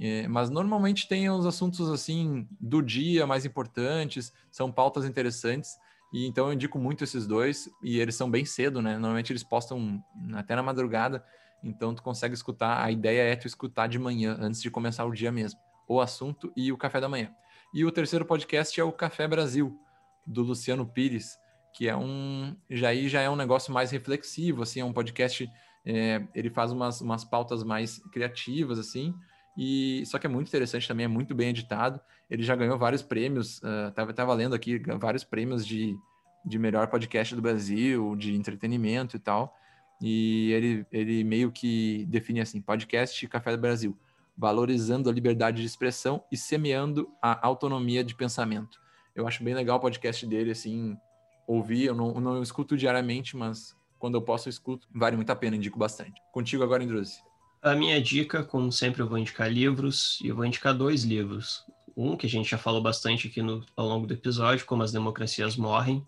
[0.00, 5.76] É, mas normalmente tem os assuntos assim do dia mais importantes, são pautas interessantes.
[6.12, 8.92] E então eu indico muito esses dois e eles são bem cedo, né?
[8.92, 10.02] Normalmente eles postam
[10.34, 11.24] até na madrugada,
[11.62, 12.82] então tu consegue escutar.
[12.82, 16.52] A ideia é tu escutar de manhã antes de começar o dia mesmo, o assunto
[16.56, 17.30] e o café da manhã.
[17.74, 19.78] E o terceiro podcast é o Café Brasil
[20.26, 21.36] do Luciano Pires,
[21.74, 25.50] que é um já aí já é um negócio mais reflexivo, assim, é um podcast.
[25.84, 29.14] É, ele faz umas, umas pautas mais criativas, assim,
[29.60, 32.00] e só que é muito interessante também, é muito bem editado.
[32.30, 35.98] Ele já ganhou vários prêmios, uh, tava, lendo aqui vários prêmios de,
[36.46, 39.52] de melhor podcast do Brasil, de entretenimento e tal.
[40.00, 43.98] E ele, ele meio que define assim: podcast Café do Brasil,
[44.36, 48.78] valorizando a liberdade de expressão e semeando a autonomia de pensamento.
[49.12, 50.96] Eu acho bem legal o podcast dele, assim,
[51.48, 51.86] ouvir.
[51.86, 54.86] Eu não, não escuto diariamente, mas quando eu posso, eu escuto.
[54.94, 56.22] Vale muito a pena, indico bastante.
[56.30, 57.26] Contigo agora, Indruzi.
[57.60, 61.64] A minha dica, como sempre, eu vou indicar livros, e eu vou indicar dois livros.
[61.96, 64.92] Um que a gente já falou bastante aqui no, ao longo do episódio, como as
[64.92, 66.06] democracias morrem,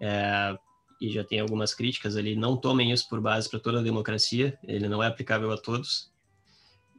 [0.00, 0.58] é,
[1.00, 2.34] e já tem algumas críticas ali.
[2.34, 6.10] Não tomem isso por base para toda a democracia, ele não é aplicável a todos.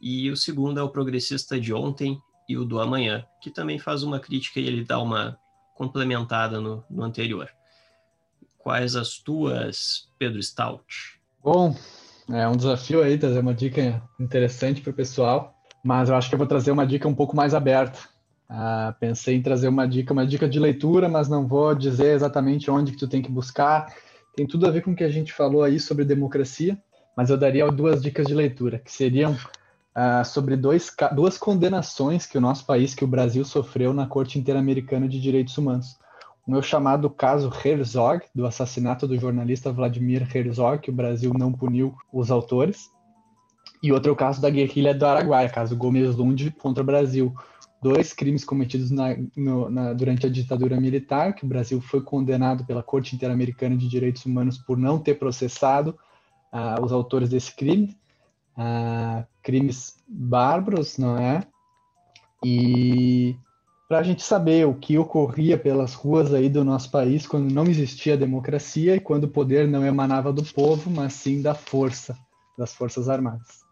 [0.01, 4.03] E o segundo é o Progressista de Ontem e o do Amanhã, que também faz
[4.03, 5.38] uma crítica e ele dá uma
[5.76, 7.49] complementada no, no anterior.
[8.57, 11.19] Quais as tuas, Pedro Stout?
[11.43, 11.76] Bom,
[12.33, 16.35] é um desafio aí trazer uma dica interessante para o pessoal, mas eu acho que
[16.35, 17.99] eu vou trazer uma dica um pouco mais aberta.
[18.47, 22.69] Ah, pensei em trazer uma dica, uma dica de leitura, mas não vou dizer exatamente
[22.69, 23.93] onde que tu tem que buscar.
[24.35, 26.77] Tem tudo a ver com o que a gente falou aí sobre democracia,
[27.15, 29.37] mas eu daria duas dicas de leitura, que seriam
[29.95, 34.37] ah, sobre dois, duas condenações que o nosso país, que o Brasil sofreu na Corte
[34.37, 36.00] Interamericana de Direitos Humanos
[36.51, 41.53] o meu chamado caso Herzog, do assassinato do jornalista Vladimir Herzog, que o Brasil não
[41.53, 42.89] puniu os autores.
[43.81, 47.33] E outro é o caso da guerrilha do Araguaia, caso Gomes Lund contra o Brasil.
[47.81, 52.65] Dois crimes cometidos na, no, na, durante a ditadura militar, que o Brasil foi condenado
[52.65, 55.97] pela Corte Interamericana de Direitos Humanos por não ter processado
[56.51, 57.95] uh, os autores desse crime.
[58.57, 61.47] Uh, crimes bárbaros, não é?
[62.43, 63.37] E
[63.91, 67.65] para a gente saber o que ocorria pelas ruas aí do nosso país quando não
[67.65, 72.18] existia democracia e quando o poder não emanava do povo, mas sim da força,
[72.57, 73.65] das Forças Armadas.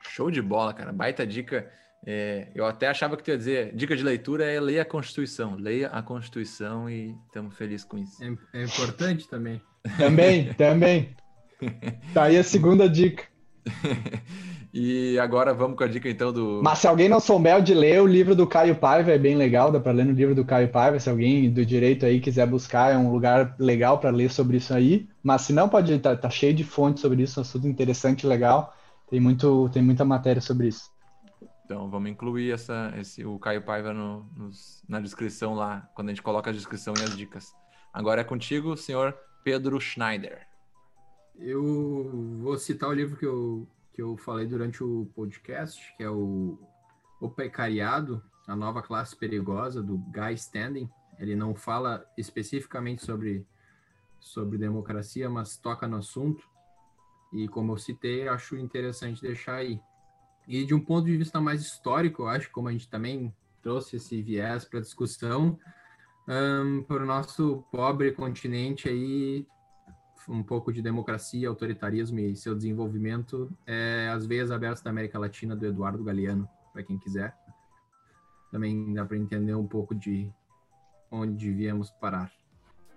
[0.00, 0.92] Show de bola, cara.
[0.92, 1.68] Baita dica.
[2.06, 5.56] É, eu até achava que tu ia dizer, dica de leitura é ler a Constituição.
[5.56, 8.22] Leia a Constituição e estamos felizes com isso.
[8.22, 9.60] É, é importante também.
[9.98, 11.16] Também, também.
[12.14, 13.24] Tá aí a segunda dica.
[14.76, 16.60] E agora vamos com a dica então do.
[16.60, 19.70] Mas se alguém não souber de ler, o livro do Caio Paiva é bem legal,
[19.70, 20.98] dá para ler no livro do Caio Paiva.
[20.98, 24.74] Se alguém do direito aí quiser buscar, é um lugar legal para ler sobre isso
[24.74, 25.08] aí.
[25.22, 27.68] Mas se não, pode estar tá, tá cheio de fontes sobre isso, é um assunto
[27.68, 28.74] interessante, legal.
[29.08, 30.90] Tem, muito, tem muita matéria sobre isso.
[31.64, 36.10] Então vamos incluir essa, esse, o Caio Paiva no, nos, na descrição lá, quando a
[36.10, 37.52] gente coloca a descrição e as dicas.
[37.92, 40.48] Agora é contigo, senhor Pedro Schneider.
[41.38, 46.10] Eu vou citar o livro que eu que eu falei durante o podcast, que é
[46.10, 46.58] o,
[47.20, 50.90] o Precariado, a nova classe perigosa, do Guy Standing.
[51.16, 53.46] Ele não fala especificamente sobre,
[54.18, 56.44] sobre democracia, mas toca no assunto.
[57.32, 59.80] E como eu citei, acho interessante deixar aí.
[60.48, 63.96] E de um ponto de vista mais histórico, eu acho, como a gente também trouxe
[63.96, 65.56] esse viés para discussão,
[66.28, 69.46] um, para o nosso pobre continente aí,
[70.28, 75.54] um pouco de democracia, autoritarismo e seu desenvolvimento é As Veias Abertas da América Latina,
[75.54, 77.34] do Eduardo Galeano, para quem quiser.
[78.50, 80.30] Também dá para entender um pouco de
[81.10, 82.32] onde viemos parar.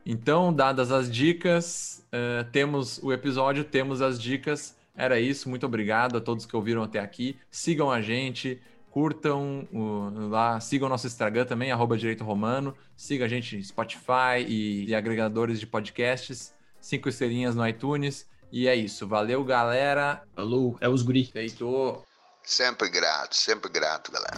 [0.06, 4.78] Então, dadas as dicas, uh, temos o episódio, temos as dicas.
[4.96, 7.38] Era isso, muito obrigado a todos que ouviram até aqui.
[7.52, 12.74] Sigam a gente, curtam uh, lá, sigam nosso Instagram também, arroba Direito Romano.
[12.96, 16.56] Siga a gente Spotify e, e agregadores de podcasts
[16.88, 18.26] cinco estrelinhas no iTunes.
[18.50, 19.06] E é isso.
[19.06, 20.24] Valeu, galera.
[20.34, 21.26] Falou, é os guri.
[21.26, 22.02] Feito.
[22.44, 24.38] Sempre grato, sempre grato, galera.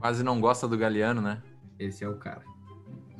[0.00, 1.40] Quase não gosta do Galeano, né?
[1.78, 2.42] Esse é o cara.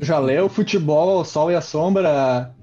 [0.01, 2.55] Já leu Futebol, Sol e a Sombra,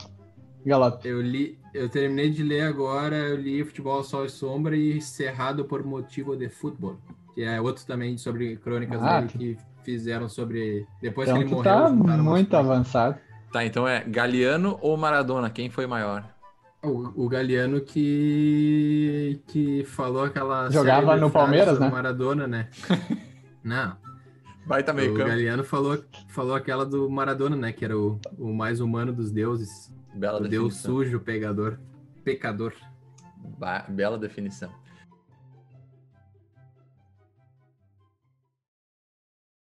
[0.67, 1.07] Galope.
[1.07, 5.65] Eu li, eu terminei de ler agora, eu li Futebol Sol e Sombra e Cerrado
[5.65, 6.97] por Motivo de Futebol,
[7.33, 9.37] que é outro também sobre crônicas ah, dele, que...
[9.55, 11.73] que fizeram sobre depois então, que ele morreu.
[11.73, 13.17] Tá muito avançado.
[13.53, 16.25] Tá, então é Galeano ou Maradona, quem foi maior?
[16.83, 21.89] O, o Galeano que que falou aquela jogava no Palmeiras, né?
[21.89, 22.67] Maradona, né?
[23.63, 23.95] Não.
[24.65, 25.29] Vai também, O campo.
[25.29, 29.89] Galeano falou falou aquela do Maradona, né, que era o, o mais humano dos deuses.
[30.17, 30.69] Bela o definição.
[30.69, 31.79] Deus sujo, pegador,
[32.23, 32.73] pecador.
[33.57, 34.71] Ba bela definição.